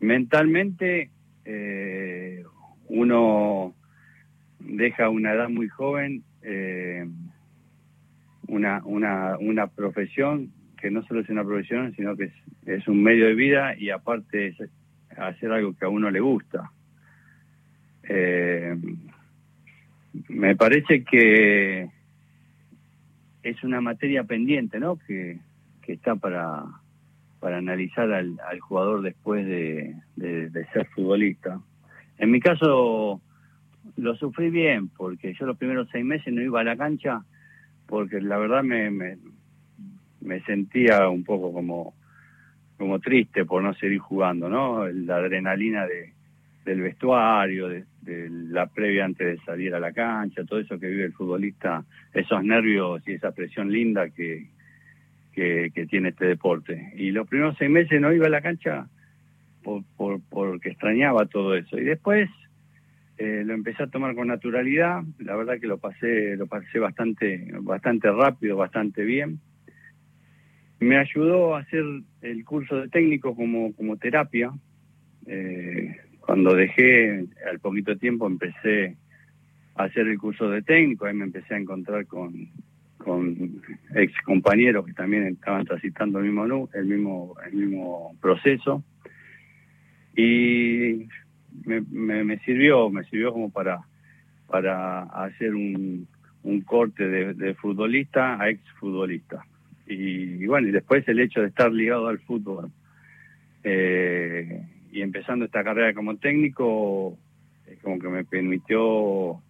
Mentalmente, 0.00 1.10
uno 2.88 3.74
deja 4.58 5.08
una 5.08 5.32
edad 5.32 5.48
muy 5.48 5.68
joven 5.68 6.24
eh, 6.42 7.06
una, 8.48 8.80
una, 8.84 9.36
una 9.38 9.66
profesión 9.66 10.52
que 10.76 10.90
no 10.90 11.02
solo 11.06 11.20
es 11.20 11.28
una 11.28 11.44
profesión, 11.44 11.94
sino 11.96 12.16
que 12.16 12.30
es, 12.66 12.86
un 12.86 13.02
medio 13.02 13.26
de 13.26 13.34
vida 13.34 13.76
y 13.76 13.90
aparte 13.90 14.48
es 14.48 14.56
hacer 15.16 15.50
algo 15.50 15.74
que 15.74 15.84
a 15.84 15.88
uno 15.88 16.10
le 16.10 16.20
gusta. 16.20 16.70
Eh, 18.08 18.76
me 20.28 20.54
parece 20.54 21.02
que 21.02 21.90
es 23.42 23.64
una 23.64 23.80
materia 23.80 24.24
pendiente, 24.24 24.78
¿no? 24.78 24.96
Que, 24.96 25.38
que 25.82 25.94
está 25.94 26.16
para, 26.16 26.64
para 27.40 27.58
analizar 27.58 28.12
al, 28.12 28.38
al 28.48 28.60
jugador 28.60 29.02
después 29.02 29.46
de, 29.46 29.96
de, 30.16 30.66
ser 30.72 30.86
futbolista. 30.88 31.60
En 32.18 32.30
mi 32.30 32.40
caso 32.40 33.20
lo 33.96 34.16
sufrí 34.16 34.50
bien, 34.50 34.88
porque 34.88 35.34
yo 35.34 35.46
los 35.46 35.56
primeros 35.56 35.88
seis 35.90 36.04
meses 36.04 36.32
no 36.32 36.42
iba 36.42 36.60
a 36.60 36.64
la 36.64 36.76
cancha, 36.76 37.22
porque 37.86 38.20
la 38.20 38.36
verdad 38.38 38.62
me, 38.62 38.90
me, 38.90 40.40
sentía 40.44 41.08
un 41.08 41.24
poco 41.24 41.52
como, 41.52 41.94
como 42.76 42.98
triste 42.98 43.44
por 43.44 43.62
no 43.62 43.74
seguir 43.74 43.98
jugando, 43.98 44.48
¿no? 44.48 44.86
La 44.88 45.16
adrenalina 45.16 45.86
de, 45.86 46.12
del 46.64 46.80
vestuario, 46.80 47.68
de, 47.68 47.84
de, 48.02 48.28
la 48.28 48.66
previa 48.66 49.04
antes 49.04 49.26
de 49.26 49.44
salir 49.44 49.74
a 49.74 49.80
la 49.80 49.92
cancha, 49.92 50.44
todo 50.44 50.58
eso 50.58 50.78
que 50.78 50.88
vive 50.88 51.04
el 51.04 51.12
futbolista, 51.12 51.84
esos 52.12 52.42
nervios 52.42 53.06
y 53.06 53.12
esa 53.12 53.32
presión 53.32 53.70
linda 53.70 54.10
que, 54.10 54.48
que, 55.36 55.86
tiene 55.88 56.08
este 56.08 56.26
deporte. 56.26 56.92
Y 56.96 57.10
los 57.10 57.28
primeros 57.28 57.56
seis 57.58 57.70
meses 57.70 58.00
no 58.00 58.12
iba 58.12 58.26
a 58.26 58.30
la 58.30 58.40
cancha 58.40 58.86
por, 59.66 59.82
por, 59.96 60.20
porque 60.30 60.68
extrañaba 60.68 61.26
todo 61.26 61.56
eso. 61.56 61.76
Y 61.76 61.82
después 61.82 62.30
eh, 63.18 63.42
lo 63.44 63.52
empecé 63.52 63.82
a 63.82 63.88
tomar 63.88 64.14
con 64.14 64.28
naturalidad. 64.28 65.02
La 65.18 65.34
verdad 65.34 65.58
que 65.60 65.66
lo 65.66 65.78
pasé, 65.78 66.36
lo 66.36 66.46
pasé 66.46 66.78
bastante, 66.78 67.50
bastante 67.62 68.08
rápido, 68.12 68.56
bastante 68.56 69.02
bien. 69.02 69.40
Me 70.78 70.98
ayudó 70.98 71.56
a 71.56 71.60
hacer 71.60 71.82
el 72.22 72.44
curso 72.44 72.76
de 72.76 72.88
técnico 72.88 73.34
como, 73.34 73.74
como 73.74 73.96
terapia. 73.96 74.52
Eh, 75.26 75.96
cuando 76.20 76.54
dejé, 76.54 77.26
al 77.50 77.58
poquito 77.58 77.96
tiempo 77.96 78.28
empecé 78.28 78.96
a 79.74 79.84
hacer 79.84 80.06
el 80.06 80.18
curso 80.18 80.48
de 80.48 80.62
técnico, 80.62 81.06
ahí 81.06 81.14
me 81.14 81.24
empecé 81.24 81.54
a 81.54 81.58
encontrar 81.58 82.06
con, 82.06 82.50
con 82.98 83.62
ex 83.96 84.12
compañeros 84.22 84.86
que 84.86 84.92
también 84.92 85.26
estaban 85.26 85.64
transitando 85.64 86.20
el 86.20 86.26
mismo 86.26 86.68
el 86.72 86.86
mismo 86.86 87.34
el 87.46 87.54
mismo 87.54 88.16
proceso 88.20 88.84
y 90.16 91.08
me, 91.64 91.80
me, 92.24 92.38
sirvió 92.40 92.90
me 92.90 93.04
sirvió 93.04 93.32
como 93.32 93.50
para 93.50 93.80
para 94.46 95.02
hacer 95.02 95.54
un, 95.54 96.08
un 96.42 96.60
corte 96.62 97.06
de, 97.08 97.54
futbolista 97.54 98.40
a 98.40 98.48
ex 98.48 98.60
futbolista 98.80 99.44
y, 99.86 100.46
bueno 100.46 100.68
y 100.68 100.72
después 100.72 101.06
el 101.08 101.20
hecho 101.20 101.40
de 101.40 101.48
estar 101.48 101.70
ligado 101.70 102.08
al 102.08 102.18
fútbol 102.20 102.70
eh, 103.62 104.62
y 104.92 105.02
empezando 105.02 105.44
esta 105.44 105.62
carrera 105.62 105.92
como 105.92 106.16
técnico 106.16 107.18
es 107.66 107.78
como 107.80 107.98
que 107.98 108.08
me 108.08 108.24
permitió 108.24 109.42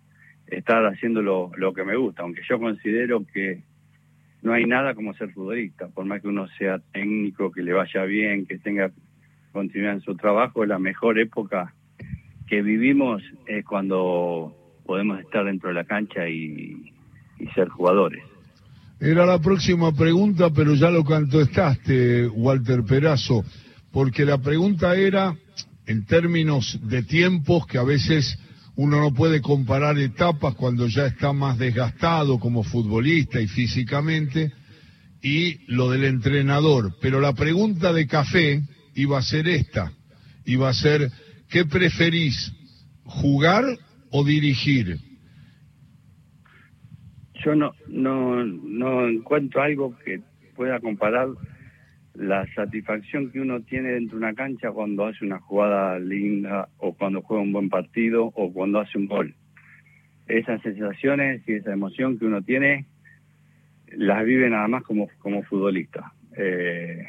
estar 0.46 0.84
haciendo 0.86 1.22
lo, 1.22 1.72
que 1.74 1.84
me 1.84 1.96
gusta, 1.96 2.22
aunque 2.22 2.42
yo 2.48 2.58
considero 2.58 3.24
que 3.32 3.62
no 4.42 4.52
hay 4.52 4.64
nada 4.64 4.94
como 4.94 5.14
ser 5.14 5.32
futbolista, 5.32 5.88
por 5.88 6.04
más 6.04 6.22
que 6.22 6.28
uno 6.28 6.46
sea 6.58 6.78
técnico, 6.92 7.50
que 7.50 7.62
le 7.62 7.72
vaya 7.72 8.04
bien, 8.04 8.46
que 8.46 8.58
tenga 8.58 8.92
continuidad 9.56 9.94
en 9.94 10.02
su 10.02 10.14
trabajo, 10.16 10.66
la 10.66 10.78
mejor 10.78 11.18
época 11.18 11.72
que 12.46 12.60
vivimos 12.60 13.22
es 13.46 13.64
cuando 13.64 14.54
podemos 14.84 15.18
estar 15.18 15.46
dentro 15.46 15.70
de 15.70 15.74
la 15.74 15.84
cancha 15.84 16.28
y, 16.28 16.92
ser 17.54 17.68
jugadores. 17.68 18.22
Era 19.00 19.24
la 19.24 19.38
próxima 19.40 19.92
pregunta, 19.92 20.50
pero 20.50 20.74
ya 20.74 20.90
lo 20.90 21.04
contestaste, 21.04 22.28
Walter 22.28 22.82
Perazo, 22.84 23.44
porque 23.92 24.26
la 24.26 24.38
pregunta 24.38 24.94
era, 24.94 25.34
en 25.86 26.04
términos 26.04 26.78
de 26.82 27.02
tiempos, 27.02 27.66
que 27.66 27.78
a 27.78 27.82
veces 27.82 28.38
uno 28.74 29.00
no 29.00 29.14
puede 29.14 29.40
comparar 29.40 29.98
etapas 29.98 30.54
cuando 30.54 30.86
ya 30.86 31.06
está 31.06 31.32
más 31.32 31.58
desgastado 31.58 32.38
como 32.38 32.62
futbolista 32.62 33.40
y 33.40 33.46
físicamente, 33.48 34.52
y 35.22 35.60
lo 35.66 35.90
del 35.90 36.04
entrenador. 36.04 36.94
Pero 37.00 37.20
la 37.20 37.32
pregunta 37.32 37.92
de 37.92 38.06
café 38.06 38.62
iba 38.96 39.18
a 39.18 39.22
ser 39.22 39.46
esta, 39.46 39.92
iba 40.44 40.68
a 40.68 40.72
ser, 40.72 41.10
¿qué 41.50 41.64
preferís, 41.64 42.52
jugar 43.04 43.64
o 44.10 44.24
dirigir? 44.24 44.96
Yo 47.44 47.54
no, 47.54 47.72
no, 47.86 48.44
no 48.44 49.06
encuentro 49.06 49.62
algo 49.62 49.96
que 49.98 50.20
pueda 50.56 50.80
comparar 50.80 51.28
la 52.14 52.46
satisfacción 52.54 53.30
que 53.30 53.40
uno 53.40 53.60
tiene 53.60 53.90
dentro 53.90 54.18
de 54.18 54.24
una 54.24 54.34
cancha 54.34 54.72
cuando 54.72 55.04
hace 55.04 55.24
una 55.24 55.38
jugada 55.40 55.98
linda 55.98 56.68
o 56.78 56.94
cuando 56.94 57.20
juega 57.20 57.42
un 57.42 57.52
buen 57.52 57.68
partido 57.68 58.32
o 58.34 58.52
cuando 58.52 58.80
hace 58.80 58.96
un 58.96 59.06
gol. 59.06 59.34
Esas 60.26 60.62
sensaciones 60.62 61.42
y 61.46 61.52
esa 61.52 61.72
emoción 61.72 62.18
que 62.18 62.24
uno 62.24 62.42
tiene 62.42 62.86
las 63.92 64.24
vive 64.24 64.48
nada 64.48 64.66
más 64.66 64.82
como, 64.82 65.08
como 65.18 65.42
futbolista. 65.42 66.12
Eh, 66.36 67.06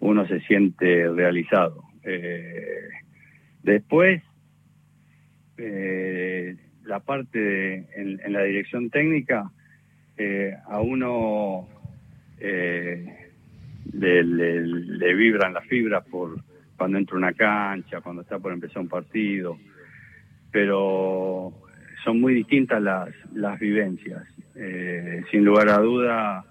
uno 0.00 0.26
se 0.26 0.40
siente 0.40 1.08
realizado. 1.08 1.84
Eh, 2.02 2.88
después, 3.62 4.22
eh, 5.56 6.56
la 6.84 7.00
parte 7.00 7.86
en, 7.94 8.32
la 8.32 8.42
dirección 8.42 8.90
técnica, 8.90 9.50
a 10.68 10.80
uno 10.80 11.66
le, 12.38 14.22
le, 14.22 15.14
vibran 15.14 15.54
las 15.54 15.64
fibras 15.64 16.04
por 16.04 16.42
cuando 16.80 16.96
entra 16.96 17.18
una 17.18 17.34
cancha, 17.34 18.00
cuando 18.00 18.22
está 18.22 18.38
por 18.38 18.54
empezar 18.54 18.80
un 18.80 18.88
partido, 18.88 19.58
pero 20.50 21.52
son 22.02 22.22
muy 22.22 22.32
distintas 22.32 22.80
las, 22.80 23.10
las 23.34 23.60
vivencias. 23.60 24.22
Eh, 24.54 25.22
sin 25.30 25.44
lugar 25.44 25.68
a 25.68 25.76
duda, 25.76 26.42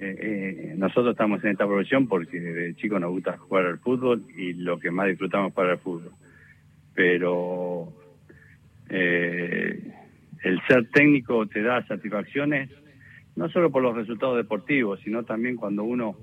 eh, 0.00 0.16
eh, 0.20 0.74
nosotros 0.76 1.12
estamos 1.12 1.42
en 1.44 1.50
esta 1.50 1.66
profesión 1.66 2.06
porque 2.06 2.40
de 2.40 2.74
chico 2.76 2.98
nos 2.98 3.10
gusta 3.10 3.38
jugar 3.38 3.66
al 3.66 3.78
fútbol 3.78 4.24
y 4.36 4.52
lo 4.52 4.78
que 4.78 4.90
más 4.90 5.08
disfrutamos 5.08 5.52
para 5.52 5.72
el 5.72 5.78
fútbol. 5.78 6.12
Pero 6.94 7.92
el 8.88 10.60
ser 10.68 10.88
técnico 10.90 11.46
te 11.46 11.62
da 11.62 11.84
satisfacciones, 11.86 12.70
no 13.34 13.48
solo 13.48 13.70
por 13.70 13.82
los 13.82 13.96
resultados 13.96 14.36
deportivos, 14.36 15.00
sino 15.02 15.24
también 15.24 15.56
cuando 15.56 15.82
uno 15.82 16.16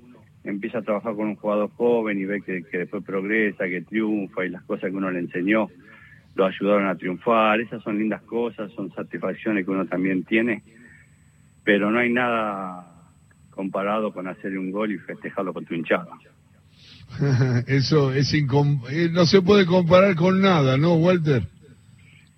empieza 0.44 0.78
a 0.78 0.82
trabajar 0.82 1.14
con 1.14 1.28
un 1.28 1.36
jugador 1.36 1.70
joven 1.70 2.18
y 2.18 2.24
ve 2.24 2.42
que, 2.42 2.62
después 2.78 3.02
progresa, 3.04 3.66
que 3.66 3.82
triunfa 3.82 4.44
y 4.44 4.50
las 4.50 4.62
cosas 4.62 4.90
que 4.90 4.96
uno 4.96 5.10
le 5.10 5.20
enseñó 5.20 5.68
lo 6.34 6.46
ayudaron 6.46 6.86
a 6.86 6.96
triunfar. 6.96 7.60
Esas 7.60 7.82
son 7.82 7.98
lindas 7.98 8.22
cosas, 8.22 8.70
son 8.72 8.92
satisfacciones 8.92 9.64
que 9.64 9.70
uno 9.70 9.86
también 9.86 10.24
tiene, 10.24 10.62
pero 11.64 11.90
no 11.90 11.98
hay 11.98 12.12
nada 12.12 12.93
comparado 13.54 14.12
con 14.12 14.26
hacer 14.28 14.58
un 14.58 14.70
gol 14.70 14.92
y 14.92 14.98
festejarlo 14.98 15.52
con 15.52 15.64
tu 15.64 15.74
hinchada. 15.74 16.08
Eso 17.66 18.12
es 18.12 18.32
eh, 18.34 19.08
no 19.12 19.26
se 19.26 19.42
puede 19.42 19.66
comparar 19.66 20.14
con 20.16 20.40
nada, 20.40 20.76
¿no, 20.76 20.94
Walter? 20.94 21.42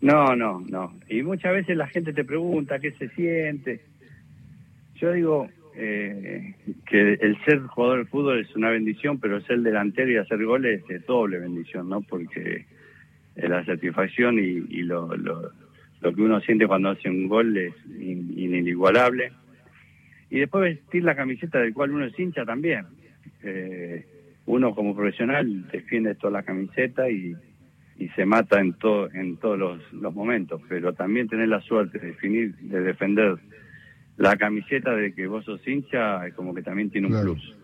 No, 0.00 0.36
no, 0.36 0.60
no. 0.68 0.92
Y 1.08 1.22
muchas 1.22 1.52
veces 1.52 1.76
la 1.76 1.88
gente 1.88 2.12
te 2.12 2.24
pregunta 2.24 2.78
qué 2.78 2.92
se 2.92 3.08
siente. 3.10 3.80
Yo 4.96 5.12
digo, 5.12 5.48
eh, 5.74 6.54
que 6.86 7.14
el 7.14 7.36
ser 7.44 7.60
jugador 7.66 8.00
de 8.00 8.10
fútbol 8.10 8.40
es 8.40 8.54
una 8.54 8.70
bendición, 8.70 9.18
pero 9.18 9.40
ser 9.42 9.60
delantero 9.60 10.10
y 10.10 10.16
hacer 10.16 10.44
goles 10.44 10.82
es 10.88 11.04
doble 11.06 11.38
bendición, 11.38 11.88
¿no? 11.88 12.02
Porque 12.02 12.66
la 13.36 13.64
satisfacción 13.64 14.38
y, 14.38 14.82
lo, 14.82 15.14
lo, 15.16 15.52
que 16.00 16.22
uno 16.22 16.40
siente 16.40 16.66
cuando 16.66 16.90
hace 16.90 17.10
un 17.10 17.28
gol 17.28 17.56
es 17.56 17.74
inigualable. 17.98 19.32
Y 20.30 20.40
después 20.40 20.62
vestir 20.62 21.04
la 21.04 21.14
camiseta 21.14 21.58
del 21.60 21.72
cual 21.72 21.92
uno 21.92 22.04
es 22.04 22.18
hincha 22.18 22.44
también. 22.44 22.86
Eh, 23.42 24.04
uno 24.46 24.74
como 24.74 24.94
profesional 24.94 25.68
defiende 25.70 26.14
toda 26.14 26.32
la 26.32 26.42
camiseta 26.42 27.08
y, 27.10 27.34
y 27.98 28.08
se 28.10 28.24
mata 28.24 28.60
en, 28.60 28.74
todo, 28.74 29.10
en 29.12 29.36
todos 29.36 29.58
los, 29.58 29.92
los 29.92 30.14
momentos, 30.14 30.60
pero 30.68 30.92
también 30.92 31.28
tener 31.28 31.48
la 31.48 31.60
suerte 31.62 31.98
de, 31.98 32.08
definir, 32.08 32.54
de 32.56 32.80
defender 32.80 33.38
la 34.16 34.36
camiseta 34.36 34.94
de 34.94 35.14
que 35.14 35.26
vos 35.26 35.44
sos 35.44 35.66
hincha 35.66 36.30
como 36.34 36.54
que 36.54 36.62
también 36.62 36.90
tiene 36.90 37.08
un 37.08 37.22
plus. 37.22 37.54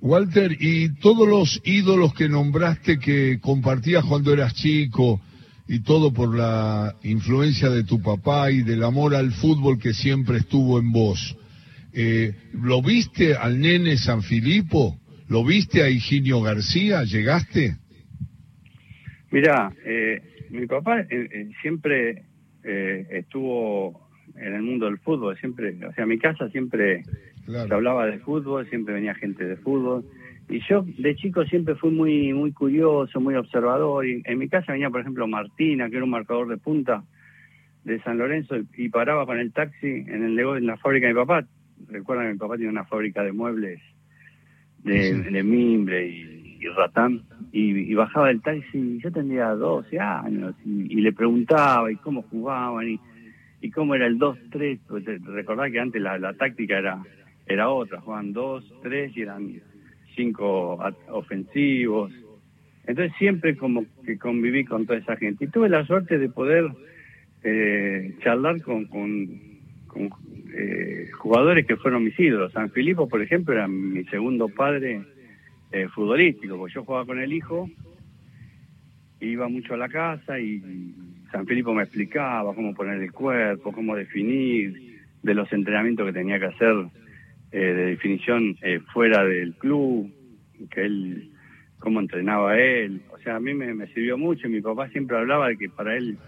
Walter, 0.00 0.56
y 0.60 0.94
todos 1.00 1.28
los 1.28 1.60
ídolos 1.64 2.14
que 2.14 2.28
nombraste 2.28 2.98
que 2.98 3.40
compartías 3.40 4.04
cuando 4.04 4.32
eras 4.32 4.54
chico 4.54 5.20
y 5.68 5.80
todo 5.82 6.12
por 6.12 6.34
la 6.34 6.94
influencia 7.02 7.68
de 7.68 7.84
tu 7.84 8.00
papá 8.00 8.50
y 8.50 8.62
del 8.62 8.82
amor 8.82 9.14
al 9.14 9.32
fútbol 9.32 9.78
que 9.78 9.92
siempre 9.92 10.38
estuvo 10.38 10.78
en 10.78 10.90
vos, 10.90 11.36
eh, 11.92 12.34
¿lo 12.54 12.80
viste 12.82 13.34
al 13.34 13.60
nene 13.60 13.98
San 13.98 14.22
Filipo? 14.22 14.96
¿Lo 15.28 15.44
viste 15.44 15.82
a 15.82 15.90
Higinio 15.90 16.40
García? 16.40 17.04
¿Llegaste? 17.04 17.76
Mira, 19.30 19.70
eh, 19.84 20.22
mi 20.50 20.66
papá 20.66 21.00
eh, 21.00 21.50
siempre 21.60 22.24
estuvo 23.10 24.08
en 24.36 24.54
el 24.54 24.62
mundo 24.62 24.86
del 24.86 24.98
fútbol, 24.98 25.38
siempre, 25.38 25.74
o 25.86 25.92
sea, 25.94 26.04
mi 26.04 26.18
casa 26.18 26.50
siempre 26.50 27.02
se 27.46 27.74
hablaba 27.74 28.06
de 28.06 28.18
fútbol, 28.18 28.68
siempre 28.68 28.94
venía 28.94 29.14
gente 29.14 29.44
de 29.44 29.56
fútbol. 29.56 30.04
Y 30.48 30.60
yo 30.68 30.84
de 30.86 31.14
chico 31.16 31.44
siempre 31.44 31.74
fui 31.74 31.90
muy 31.90 32.32
muy 32.32 32.52
curioso, 32.52 33.20
muy 33.20 33.34
observador. 33.34 34.06
Y 34.06 34.22
en 34.24 34.38
mi 34.38 34.48
casa 34.48 34.72
venía, 34.72 34.90
por 34.90 35.00
ejemplo, 35.00 35.26
Martina, 35.26 35.88
que 35.88 35.96
era 35.96 36.04
un 36.04 36.10
marcador 36.10 36.48
de 36.48 36.56
punta 36.56 37.04
de 37.84 38.00
San 38.02 38.18
Lorenzo, 38.18 38.56
y 38.76 38.88
paraba 38.88 39.26
con 39.26 39.38
el 39.38 39.52
taxi 39.52 39.86
en 39.86 40.24
el 40.24 40.38
en 40.38 40.66
la 40.66 40.76
fábrica 40.76 41.06
de 41.06 41.14
mi 41.14 41.20
papá. 41.20 41.46
Recuerdan 41.88 42.26
que 42.26 42.32
mi 42.32 42.38
papá 42.38 42.56
tiene 42.56 42.72
una 42.72 42.84
fábrica 42.84 43.22
de 43.22 43.32
muebles 43.32 43.80
de, 44.82 45.42
mimbre 45.42 46.06
y, 46.08 46.66
ratán. 46.76 47.22
Y, 47.52 47.94
bajaba 47.94 48.28
del 48.28 48.42
taxi, 48.42 48.98
yo 49.02 49.10
tendría 49.12 49.48
12 49.50 49.98
años, 49.98 50.54
y, 50.64 50.98
y 50.98 51.00
le 51.00 51.12
preguntaba 51.12 51.90
y 51.90 51.96
cómo 51.96 52.22
jugaban. 52.22 52.88
Y, 52.88 53.00
y 53.60 53.70
cómo 53.70 53.94
era 53.94 54.06
el 54.06 54.18
2-3, 54.18 54.80
pues, 54.86 55.06
eh, 55.08 55.18
recordad 55.24 55.70
que 55.70 55.80
antes 55.80 56.00
la, 56.00 56.32
táctica 56.34 56.78
era 56.78 57.02
era 57.46 57.70
otra, 57.70 58.00
jugaban 58.00 58.34
2-3 58.34 59.12
y 59.16 59.22
eran 59.22 59.62
5 60.18 60.78
ofensivos. 61.10 62.12
Entonces 62.86 63.14
siempre 63.18 63.56
como 63.56 63.84
que 64.04 64.18
conviví 64.18 64.64
con 64.64 64.86
toda 64.86 64.98
esa 64.98 65.16
gente. 65.16 65.44
Y 65.44 65.48
tuve 65.48 65.68
la 65.68 65.86
suerte 65.86 66.18
de 66.18 66.28
poder 66.28 66.70
eh, 67.44 68.14
charlar 68.22 68.60
con, 68.62 68.86
con, 68.86 69.40
eh, 70.54 71.08
jugadores 71.16 71.66
que 71.66 71.76
fueron 71.76 72.04
mis 72.04 72.18
ídolos. 72.18 72.52
San 72.52 72.70
Filipo, 72.70 73.08
por 73.08 73.22
ejemplo, 73.22 73.54
era 73.54 73.68
mi 73.68 74.04
segundo 74.04 74.48
padre 74.48 75.02
futbolístico, 75.94 76.56
porque 76.56 76.74
yo 76.74 76.84
jugaba 76.84 77.04
con 77.04 77.20
el 77.20 77.30
hijo, 77.30 77.68
iba 79.20 79.48
mucho 79.48 79.74
a 79.74 79.76
la 79.76 79.90
casa 79.90 80.40
y 80.40 80.62
San 81.30 81.46
Filipo 81.46 81.74
me 81.74 81.82
explicaba 81.82 82.54
cómo 82.54 82.74
poner 82.74 83.02
el 83.02 83.12
cuerpo, 83.12 83.70
cómo 83.70 83.94
definir, 83.94 84.88
de 85.22 85.34
los 85.34 85.52
entrenamientos 85.52 86.06
que 86.06 86.12
tenía 86.12 86.38
que 86.38 86.46
hacer 86.46 86.74
eh, 87.52 87.58
de 87.58 87.86
definición 87.86 88.56
eh, 88.62 88.80
fuera 88.92 89.24
del 89.24 89.54
club, 89.54 90.12
que 90.70 90.84
él, 90.84 91.30
cómo 91.78 92.00
entrenaba 92.00 92.58
él. 92.58 93.02
O 93.12 93.18
sea, 93.18 93.36
a 93.36 93.40
mí 93.40 93.54
me, 93.54 93.86
sirvió 93.88 94.18
mucho. 94.18 94.48
Mi 94.48 94.60
papá 94.60 94.88
siempre 94.88 95.16
hablaba 95.16 95.48
de 95.48 95.56
que 95.56 95.68
para 95.68 95.96
él 95.96 96.18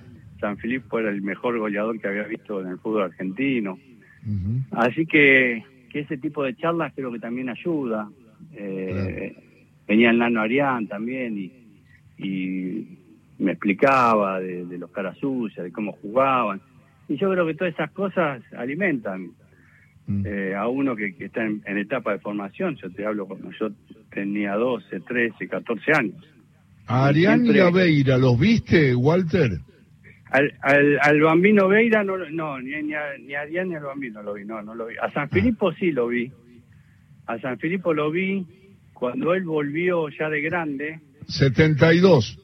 San 0.41 0.57
Filipo 0.59 0.99
era 0.99 1.11
el 1.11 1.23
mejor 1.23 1.59
goleador 1.59 2.01
que 2.01 2.09
había 2.09 2.25
visto 2.25 2.61
en 2.61 2.69
el 2.69 2.79
fútbol 2.79 3.03
argentino. 3.03 3.79
Así 4.73 5.07
que, 5.07 5.65
que 5.91 6.01
ese 6.01 6.19
tipo 6.19 6.45
de 6.45 6.55
charlas 6.57 6.93
creo 6.95 7.11
que 7.13 7.19
también 7.19 7.49
ayuda. 7.49 8.09
Eh, 8.53 9.37
venía 9.87 10.11
el 10.11 10.19
Nano 10.19 10.41
Arián 10.41 10.87
también 10.87 11.39
y, 11.39 11.53
y 12.19 12.99
me 13.41 13.53
explicaba 13.53 14.39
de, 14.39 14.79
los 14.79 14.91
caras 14.91 15.17
sucias, 15.19 15.65
de 15.65 15.73
cómo 15.73 15.93
jugaban. 15.93 16.61
Y 17.09 17.17
yo 17.17 17.31
creo 17.31 17.47
que 17.47 17.55
todas 17.55 17.75
esas 17.75 17.91
cosas 17.91 18.43
alimentan. 18.57 19.33
Eh, 20.25 20.55
a 20.57 20.69
uno 20.69 20.97
que, 20.97 21.15
está 21.19 21.45
en, 21.45 21.63
etapa 21.67 22.13
de 22.13 22.19
formación. 22.19 22.77
Yo 22.77 22.91
te 22.91 23.05
hablo 23.05 23.27
cuando 23.27 23.51
yo 23.59 23.71
tenía 24.13 24.55
12, 24.55 25.01
13, 25.01 25.49
14 25.49 25.93
años. 25.93 26.25
¿A 26.87 27.07
Arián 27.07 27.47
y 27.47 27.59
a 27.59 27.71
Beira 27.71 28.19
los 28.19 28.39
viste, 28.39 28.95
Walter? 28.95 29.51
Al, 30.31 30.53
al, 31.01 31.21
Bambino 31.21 31.69
Beira 31.69 32.05
no, 32.05 32.17
no 32.17 32.61
ni, 32.61 32.71
ni, 32.83 32.95
a, 32.95 33.19
ni 33.19 33.35
a 33.35 33.41
Arián 33.41 33.69
ni 33.69 33.75
al 33.75 33.83
Bambino 33.83 34.23
lo 34.23 34.35
vi, 34.35 34.45
no, 34.45 34.63
no 34.63 34.75
lo 34.75 34.87
vi. 34.87 34.95
A 35.01 35.11
San 35.13 35.29
Filipo 35.29 35.73
sí 35.73 35.91
lo 35.91 36.09
vi. 36.09 36.31
A 37.27 37.39
San 37.41 37.59
Filipo 37.59 37.93
lo 37.93 38.11
vi 38.11 38.47
cuando 38.93 39.35
él 39.35 39.45
volvió 39.45 40.09
ya 40.09 40.29
de 40.29 40.41
grande. 40.41 41.01
72. 41.27 42.39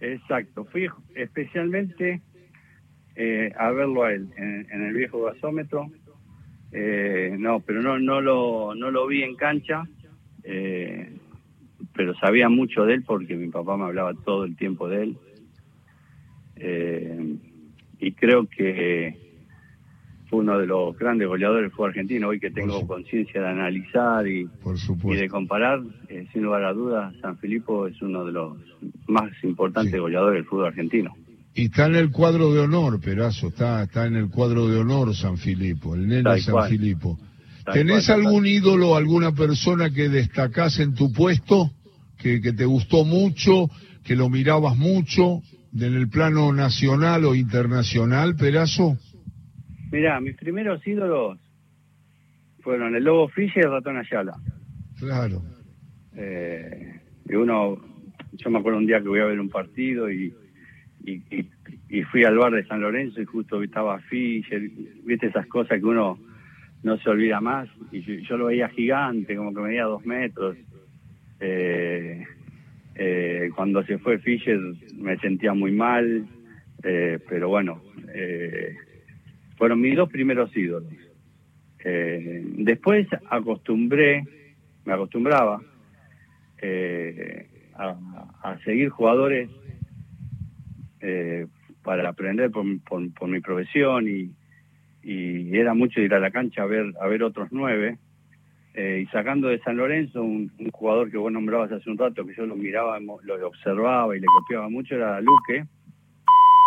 Exacto, 0.00 0.64
fui 0.64 0.88
especialmente 1.14 2.20
eh, 3.16 3.52
a 3.58 3.70
verlo 3.72 4.04
a 4.04 4.12
él 4.12 4.28
en, 4.36 4.82
el 4.82 4.94
viejo 4.94 5.24
gasómetro 5.24 5.90
Eh, 6.72 7.34
no, 7.38 7.60
pero 7.60 7.82
no, 7.82 7.98
no, 7.98 8.20
lo, 8.20 8.74
no 8.74 8.90
lo 8.90 9.06
vi 9.06 9.22
en 9.22 9.36
cancha, 9.36 9.84
eh, 10.44 11.12
pero 11.94 12.14
sabía 12.14 12.48
mucho 12.48 12.84
de 12.84 12.94
él 12.94 13.04
porque 13.04 13.36
mi 13.36 13.48
papá 13.48 13.76
me 13.76 13.84
hablaba 13.84 14.14
todo 14.14 14.44
el 14.44 14.56
tiempo 14.56 14.88
de 14.88 15.02
él. 15.02 15.16
Eh, 16.56 17.36
y 18.00 18.12
creo 18.12 18.46
que 18.46 19.16
fue 20.28 20.40
uno 20.40 20.58
de 20.58 20.66
los 20.66 20.96
grandes 20.98 21.26
goleadores 21.26 21.62
del 21.62 21.70
fútbol 21.70 21.90
argentino. 21.90 22.28
Hoy 22.28 22.38
que 22.38 22.50
tengo 22.50 22.86
conciencia 22.86 23.40
de 23.40 23.48
analizar 23.48 24.26
y, 24.26 24.48
y 25.04 25.16
de 25.16 25.28
comparar, 25.28 25.80
eh, 26.08 26.26
sin 26.32 26.42
lugar 26.42 26.64
a 26.64 26.72
dudas, 26.72 27.14
San 27.20 27.38
Filipo 27.38 27.86
es 27.86 28.00
uno 28.02 28.24
de 28.24 28.32
los 28.32 28.58
más 29.06 29.32
importantes 29.42 29.98
goleadores 29.98 30.40
del 30.40 30.44
fútbol 30.44 30.66
argentino. 30.66 31.16
Y 31.58 31.64
está 31.64 31.86
en 31.86 31.96
el 31.96 32.12
cuadro 32.12 32.54
de 32.54 32.60
honor, 32.60 33.00
Perazo, 33.00 33.48
está, 33.48 33.82
está 33.82 34.06
en 34.06 34.14
el 34.14 34.30
cuadro 34.30 34.68
de 34.68 34.78
honor 34.78 35.12
San 35.12 35.36
Filipo, 35.38 35.96
el 35.96 36.06
nene 36.06 36.38
San 36.38 36.68
Filipo. 36.68 37.18
¿Tenés 37.72 38.10
algún 38.10 38.46
ídolo, 38.46 38.94
alguna 38.94 39.32
persona 39.32 39.90
que 39.90 40.08
destacás 40.08 40.78
en 40.78 40.94
tu 40.94 41.12
puesto, 41.12 41.72
que, 42.16 42.40
que 42.40 42.52
te 42.52 42.64
gustó 42.64 43.04
mucho, 43.04 43.68
que 44.04 44.14
lo 44.14 44.28
mirabas 44.28 44.76
mucho, 44.76 45.42
en 45.74 45.96
el 45.96 46.08
plano 46.08 46.52
nacional 46.52 47.24
o 47.24 47.34
internacional, 47.34 48.36
Perazo? 48.36 48.96
Mirá, 49.90 50.20
mis 50.20 50.36
primeros 50.36 50.86
ídolos 50.86 51.40
fueron 52.60 52.94
el 52.94 53.02
Lobo 53.02 53.30
Fischer 53.30 53.64
y 53.64 53.66
el 53.66 53.72
Ratón 53.72 53.96
Ayala. 53.96 54.36
Claro. 54.96 55.42
Eh, 56.14 57.00
y 57.28 57.34
uno, 57.34 57.78
yo 58.34 58.48
me 58.48 58.60
acuerdo 58.60 58.78
un 58.78 58.86
día 58.86 59.02
que 59.02 59.08
voy 59.08 59.18
a 59.18 59.24
ver 59.24 59.40
un 59.40 59.48
partido 59.48 60.08
y, 60.08 60.32
y, 61.88 62.02
fui 62.04 62.24
al 62.24 62.36
bar 62.36 62.52
de 62.52 62.64
San 62.66 62.80
Lorenzo 62.80 63.20
y 63.20 63.24
justo 63.24 63.62
estaba 63.62 63.98
Fischer, 64.00 64.70
viste 65.04 65.26
esas 65.26 65.46
cosas 65.46 65.78
que 65.78 65.84
uno 65.86 66.18
no 66.82 66.98
se 66.98 67.10
olvida 67.10 67.40
más. 67.40 67.68
Y 67.90 68.22
yo, 68.22 68.36
lo 68.36 68.46
veía 68.46 68.68
gigante, 68.68 69.36
como 69.36 69.54
que 69.54 69.60
medía 69.60 69.84
dos 69.84 70.04
metros. 70.06 70.56
Eh, 71.40 72.26
eh, 72.94 73.50
cuando 73.54 73.82
se 73.84 73.98
fue 73.98 74.18
Fischer 74.18 74.58
me 74.96 75.18
sentía 75.18 75.54
muy 75.54 75.72
mal, 75.72 76.26
eh, 76.82 77.18
pero 77.28 77.48
bueno, 77.48 77.82
eh, 78.14 78.76
fueron 79.56 79.80
mis 79.80 79.96
dos 79.96 80.08
primeros 80.08 80.56
ídolos. 80.56 80.92
Eh, 81.84 82.42
después 82.58 83.06
acostumbré, 83.30 84.24
me 84.84 84.92
acostumbraba 84.92 85.60
eh, 86.60 87.46
a, 87.74 88.58
seguir 88.64 88.88
jugadores 88.88 89.48
eh, 91.00 91.46
para 91.82 92.08
aprender 92.08 92.50
por, 92.50 92.64
por, 92.82 93.28
mi 93.28 93.40
profesión 93.40 94.08
y, 94.08 94.32
era 95.02 95.72
mucho 95.72 96.00
ir 96.00 96.12
a 96.12 96.20
la 96.20 96.30
cancha 96.30 96.62
a 96.62 96.66
ver 96.66 96.92
a 97.00 97.06
ver 97.06 97.22
otros 97.22 97.48
nueve 97.50 97.96
y 98.74 99.06
sacando 99.06 99.48
de 99.48 99.58
San 99.60 99.78
Lorenzo 99.78 100.22
un, 100.22 100.52
jugador 100.70 101.10
que 101.10 101.16
vos 101.16 101.32
nombrabas 101.32 101.72
hace 101.72 101.88
un 101.88 101.96
rato 101.96 102.26
que 102.26 102.34
yo 102.34 102.44
lo 102.44 102.56
miraba 102.56 102.98
lo 103.00 103.46
observaba 103.46 104.14
y 104.14 104.20
le 104.20 104.26
copiaba 104.26 104.68
mucho 104.68 104.96
era 104.96 105.18
Luque 105.22 105.64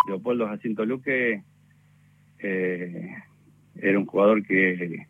Leopoldo 0.08 0.48
Jacinto 0.48 0.86
Luque 0.86 1.44
eh, 2.44 3.16
era 3.76 4.00
un 4.00 4.06
jugador 4.06 4.46
que, 4.46 5.06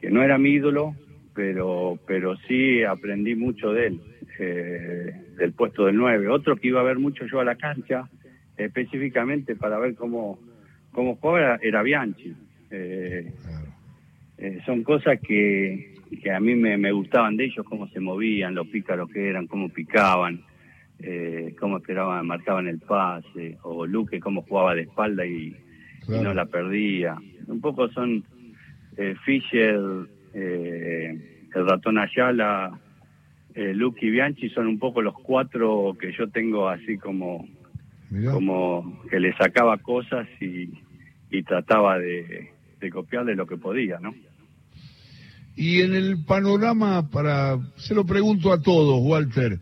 que 0.00 0.10
no 0.10 0.22
era 0.22 0.38
mi 0.38 0.50
ídolo, 0.50 0.94
pero, 1.34 1.98
pero 2.06 2.36
sí 2.48 2.82
aprendí 2.84 3.34
mucho 3.34 3.72
de 3.72 3.86
él, 3.86 4.00
eh, 4.38 5.12
del 5.36 5.52
puesto 5.52 5.86
del 5.86 5.96
9. 5.96 6.28
Otro 6.28 6.56
que 6.56 6.68
iba 6.68 6.80
a 6.80 6.84
ver 6.84 6.98
mucho 6.98 7.26
yo 7.26 7.40
a 7.40 7.44
la 7.44 7.56
cancha, 7.56 8.08
específicamente 8.58 9.56
para 9.56 9.78
ver 9.78 9.94
cómo, 9.94 10.38
cómo 10.92 11.16
jugaba, 11.16 11.58
era 11.62 11.82
Bianchi. 11.82 12.34
Eh, 12.70 13.32
eh, 14.36 14.60
son 14.66 14.82
cosas 14.82 15.18
que, 15.20 15.94
que 16.22 16.30
a 16.30 16.40
mí 16.40 16.54
me, 16.54 16.76
me, 16.76 16.92
gustaban 16.92 17.36
de 17.36 17.46
ellos, 17.46 17.64
cómo 17.64 17.88
se 17.88 18.00
movían, 18.00 18.54
los 18.54 18.66
pícaros 18.68 19.08
que 19.10 19.28
eran, 19.28 19.46
cómo 19.46 19.68
picaban, 19.68 20.42
eh, 20.98 21.54
cómo 21.58 21.78
esperaban, 21.78 22.26
marcaban 22.26 22.68
el 22.68 22.80
pase, 22.80 23.58
o 23.62 23.86
Luque 23.86 24.20
cómo 24.20 24.42
jugaba 24.42 24.74
de 24.74 24.82
espalda 24.82 25.24
y, 25.24 25.56
y 26.08 26.20
no 26.20 26.34
la 26.34 26.46
perdía. 26.46 27.16
Un 27.46 27.60
poco 27.60 27.88
son 27.88 28.24
Fischer, 29.24 29.80
el 30.34 31.20
ratón 31.54 31.98
Ayala, 31.98 32.78
Luke 33.54 34.04
y 34.04 34.10
Bianchi 34.10 34.50
son 34.50 34.66
un 34.66 34.78
poco 34.78 35.00
los 35.02 35.14
cuatro 35.14 35.96
que 35.98 36.12
yo 36.12 36.28
tengo 36.28 36.68
así 36.68 36.98
como, 36.98 37.46
como 38.32 39.02
que 39.10 39.20
le 39.20 39.36
sacaba 39.36 39.78
cosas 39.78 40.26
y, 40.40 40.70
y 41.30 41.42
trataba 41.42 41.98
de, 41.98 42.50
de 42.80 42.90
copiarle 42.90 43.34
lo 43.34 43.46
que 43.46 43.56
podía, 43.56 43.98
¿no? 44.00 44.14
Y 45.56 45.80
en 45.80 45.94
el 45.94 46.24
panorama, 46.24 47.10
para, 47.10 47.58
se 47.76 47.94
lo 47.94 48.06
pregunto 48.06 48.52
a 48.52 48.62
todos, 48.62 49.00
Walter, 49.02 49.58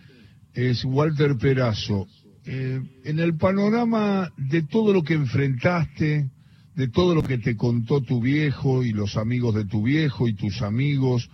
es 0.53 0.85
Walter 0.85 1.37
Perazo, 1.39 2.07
eh, 2.45 2.81
en 3.05 3.19
el 3.19 3.37
panorama 3.37 4.31
de 4.37 4.63
todo 4.63 4.93
lo 4.93 5.03
que 5.03 5.15
enfrentaste, 5.15 6.31
de 6.75 6.89
todo 6.89 7.15
lo 7.15 7.23
que 7.23 7.39
te 7.39 7.57
contó 7.57 8.03
tu 8.03 8.21
viejo 8.21 8.85
y 8.85 8.93
los 8.93 9.17
amigos 9.17 9.55
de 9.55 9.65
tu 9.65 9.83
viejo 9.83 10.29
y 10.29 10.35
tus 10.35 10.61
amigos, 10.61 11.31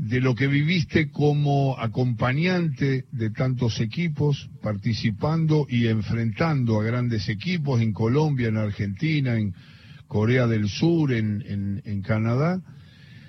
de 0.00 0.20
lo 0.20 0.34
que 0.34 0.46
viviste 0.46 1.10
como 1.10 1.78
acompañante 1.78 3.04
de 3.12 3.30
tantos 3.30 3.80
equipos, 3.80 4.48
participando 4.62 5.66
y 5.68 5.88
enfrentando 5.88 6.80
a 6.80 6.84
grandes 6.84 7.28
equipos 7.28 7.82
en 7.82 7.92
Colombia, 7.92 8.48
en 8.48 8.56
Argentina, 8.56 9.36
en 9.36 9.54
Corea 10.08 10.46
del 10.46 10.70
Sur, 10.70 11.12
en, 11.12 11.82
en 11.84 12.00
Canadá, 12.00 12.62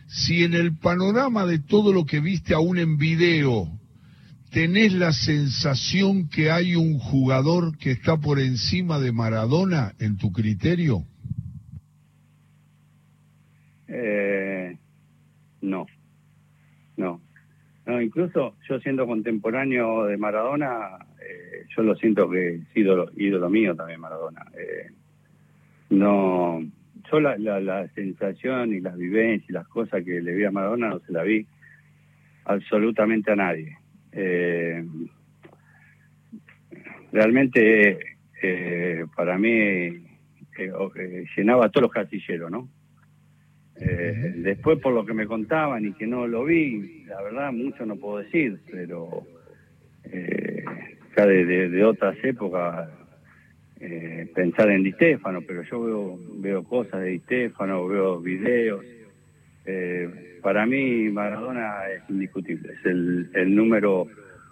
si 0.08 0.46
en 0.46 0.54
el 0.54 0.78
panorama 0.78 1.46
de 1.46 1.60
todo 1.60 1.92
lo 1.92 2.06
que 2.06 2.22
viste 2.22 2.54
aún 2.54 2.78
en 2.78 2.98
video, 2.98 3.70
tenés 4.52 4.94
la 4.94 5.12
sensación 5.12 6.30
que 6.30 6.52
hay 6.52 6.76
un 6.76 7.00
jugador 7.00 7.78
que 7.78 7.92
está 7.92 8.16
por 8.18 8.40
encima 8.40 8.98
de 8.98 9.12
Maradona 9.12 9.94
en 10.00 10.18
tu 10.18 10.32
criterio? 10.32 11.06
Eh, 13.90 14.78
no, 15.62 15.86
no. 15.86 16.01
No, 17.92 18.02
incluso 18.02 18.56
yo 18.70 18.80
siendo 18.80 19.06
contemporáneo 19.06 20.06
de 20.06 20.16
Maradona, 20.16 20.98
eh, 21.20 21.66
yo 21.76 21.84
lo 21.84 21.94
siento 21.96 22.30
que 22.30 22.56
es 22.56 22.62
ídolo, 22.74 23.12
ídolo 23.18 23.50
mío 23.50 23.76
también 23.76 24.00
Maradona. 24.00 24.46
Eh, 24.58 24.92
no, 25.90 26.64
yo 27.12 27.20
la, 27.20 27.38
la, 27.38 27.88
sensación 27.90 28.74
y 28.74 28.80
las 28.80 28.98
vivencias 28.98 29.50
y 29.50 29.52
las 29.52 29.68
cosas 29.68 30.06
que 30.06 30.22
le 30.22 30.34
vi 30.34 30.46
a 30.46 30.52
Maradona 30.52 30.88
no 30.88 31.00
se 31.00 31.12
la 31.12 31.24
vi 31.24 31.46
absolutamente 32.46 33.30
a 33.34 33.36
nadie. 33.36 33.78
Eh, 34.14 34.86
realmente 37.12 38.00
para 39.18 39.38
mí 39.38 40.02
llenaba 41.36 41.70
todos 41.70 41.82
los 41.84 41.92
casilleros, 41.92 42.50
¿no? 42.50 42.70
Eh, 43.84 44.34
después, 44.38 44.80
por 44.80 44.94
lo 44.94 45.06
que 45.06 45.14
me 45.14 45.26
contaban 45.26 45.86
y 45.86 45.94
que 45.94 46.06
no 46.06 46.28
lo 46.28 46.46
vi, 46.46 47.04
la 47.08 47.20
verdad, 47.24 47.52
mucho 47.52 47.84
no 47.84 47.96
puedo 47.96 48.20
decir, 48.20 48.60
pero 48.70 49.24
eh, 50.04 50.64
ya 51.18 51.26
de, 51.26 51.84
otras 51.84 52.16
épocas, 52.24 52.90
eh, 53.80 54.30
pensar 54.36 54.70
en 54.70 54.84
Di 54.84 54.92
Stefano, 54.92 55.42
pero 55.42 55.64
yo 55.64 55.84
veo, 55.84 56.20
veo 56.36 56.64
cosas 56.64 57.02
de 57.02 57.10
Di 57.10 57.20
Stefano, 57.20 57.88
veo 57.88 58.20
videos. 58.20 58.86
Para 60.44 60.66
mí, 60.66 61.10
Maradona 61.10 61.88
es 61.90 62.02
indiscutible, 62.10 62.74
es 62.74 62.86
el 62.86 63.56
número 63.56 64.08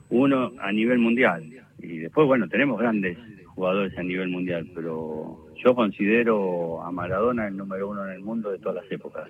uno 0.10 0.54
a 0.60 0.72
nivel 0.72 1.00
mundial. 1.00 1.44
Y 1.82 1.98
después, 1.98 2.28
bueno, 2.28 2.48
tenemos 2.48 2.80
grandes 2.80 3.18
jugadores 3.48 3.98
a 3.98 4.04
nivel 4.04 4.30
mundial, 4.30 4.70
pero 4.74 5.46
yo 5.64 5.76
considero 5.76 6.82
a 6.84 6.92
Maradona 6.92 7.48
el 7.48 7.58
número 7.58 7.90
uno 7.90 8.06
en 8.06 8.14
el 8.14 8.22
mundo 8.22 8.52
de 8.52 8.60
todas 8.60 8.84
las 8.84 8.92
épocas. 8.92 9.30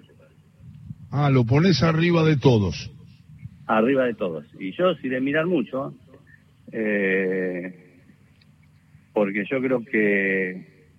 Ah, 1.12 1.30
lo 1.32 1.44
pones 1.46 1.82
arriba 1.82 2.24
de 2.24 2.38
todos. 2.38 2.92
Arriba 3.66 4.06
de 4.06 4.14
todos. 4.14 4.46
Y 4.60 4.72
yo 4.74 4.94
sí 4.96 5.10
de 5.10 5.22
mirar 5.22 5.48
mucho, 5.48 5.94
eh, 6.72 8.02
porque 9.14 9.46
yo 9.50 9.60
creo 9.62 9.84
que 9.84 10.90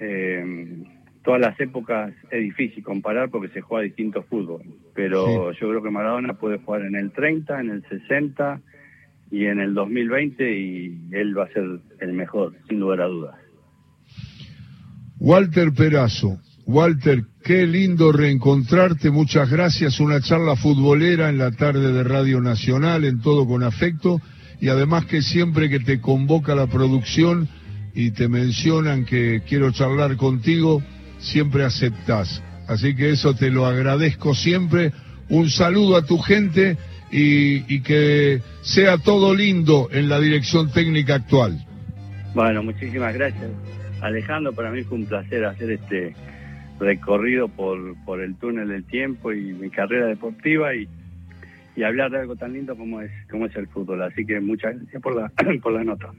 eh, 0.00 0.84
todas 1.22 1.40
las 1.40 1.58
épocas 1.60 2.12
es 2.30 2.40
difícil 2.40 2.82
comparar 2.82 3.30
porque 3.30 3.48
se 3.48 3.60
juega 3.60 3.84
distinto 3.84 4.22
fútbol. 4.22 4.62
Pero 4.94 5.52
yo 5.52 5.68
creo 5.68 5.82
que 5.82 5.90
Maradona 5.90 6.34
puede 6.34 6.58
jugar 6.58 6.82
en 6.82 6.96
el 6.96 7.12
30, 7.12 7.60
en 7.60 7.70
el 7.70 7.82
60 7.88 8.60
y 9.30 9.46
en 9.46 9.60
el 9.60 9.74
2020 9.74 10.58
y 10.58 11.00
él 11.12 11.36
va 11.36 11.44
a 11.44 11.48
ser 11.48 11.64
el 12.00 12.12
mejor, 12.12 12.54
sin 12.68 12.80
lugar 12.80 13.00
a 13.00 13.06
dudas. 13.06 13.34
Walter 15.18 15.72
Perazo. 15.72 16.38
Walter, 16.66 17.22
qué 17.44 17.64
lindo 17.64 18.10
reencontrarte, 18.10 19.12
muchas 19.12 19.48
gracias, 19.48 20.00
una 20.00 20.20
charla 20.20 20.56
futbolera 20.56 21.28
en 21.28 21.38
la 21.38 21.52
tarde 21.52 21.92
de 21.92 22.02
Radio 22.02 22.40
Nacional, 22.40 23.04
en 23.04 23.20
todo 23.20 23.46
con 23.46 23.62
afecto, 23.62 24.20
y 24.60 24.68
además 24.68 25.06
que 25.06 25.22
siempre 25.22 25.70
que 25.70 25.78
te 25.78 26.00
convoca 26.00 26.56
la 26.56 26.66
producción 26.66 27.48
y 27.94 28.10
te 28.10 28.26
mencionan 28.26 29.04
que 29.04 29.42
quiero 29.48 29.70
charlar 29.70 30.16
contigo, 30.16 30.82
siempre 31.18 31.62
aceptás. 31.64 32.42
Así 32.66 32.96
que 32.96 33.10
eso 33.10 33.34
te 33.34 33.50
lo 33.50 33.66
agradezco 33.66 34.34
siempre. 34.34 34.92
Un 35.28 35.50
saludo 35.50 35.96
a 35.96 36.04
tu 36.04 36.18
gente 36.18 36.76
y, 37.10 37.74
y 37.74 37.80
que 37.82 38.40
sea 38.62 38.98
todo 38.98 39.34
lindo 39.34 39.88
en 39.92 40.08
la 40.08 40.18
dirección 40.20 40.70
técnica 40.72 41.14
actual. 41.14 41.64
Bueno, 42.34 42.62
muchísimas 42.62 43.14
gracias. 43.14 43.50
Alejandro, 44.00 44.52
para 44.52 44.70
mí 44.70 44.82
fue 44.82 44.98
un 44.98 45.06
placer 45.06 45.44
hacer 45.44 45.70
este 45.70 46.14
recorrido 46.78 47.48
por, 47.48 47.96
por 48.04 48.20
el 48.20 48.36
túnel 48.36 48.68
del 48.68 48.84
tiempo 48.84 49.32
y 49.32 49.52
mi 49.52 49.70
carrera 49.70 50.06
deportiva 50.06 50.74
y, 50.74 50.88
y 51.74 51.82
hablar 51.82 52.10
de 52.10 52.20
algo 52.20 52.36
tan 52.36 52.52
lindo 52.52 52.76
como 52.76 53.00
es, 53.00 53.10
como 53.30 53.46
es 53.46 53.56
el 53.56 53.66
fútbol. 53.68 54.02
Así 54.02 54.26
que 54.26 54.40
muchas 54.40 54.76
gracias 54.76 55.02
por 55.02 55.16
la, 55.16 55.30
por 55.62 55.72
la 55.72 55.84
nota. 55.84 56.12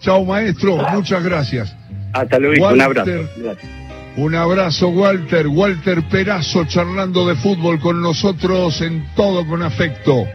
Chao, 0.00 0.24
maestro. 0.24 0.76
Muchas 0.92 1.24
gracias. 1.24 1.76
Hasta 2.12 2.38
luego. 2.38 2.68
Un 2.68 2.80
abrazo. 2.80 3.10
Gracias. 3.36 3.85
Un 4.16 4.34
abrazo, 4.34 4.88
Walter. 4.88 5.46
Walter 5.46 6.02
Perazo 6.08 6.64
charlando 6.64 7.26
de 7.26 7.34
fútbol 7.34 7.78
con 7.78 8.00
nosotros 8.00 8.80
en 8.80 9.06
todo 9.14 9.46
con 9.46 9.62
afecto. 9.62 10.26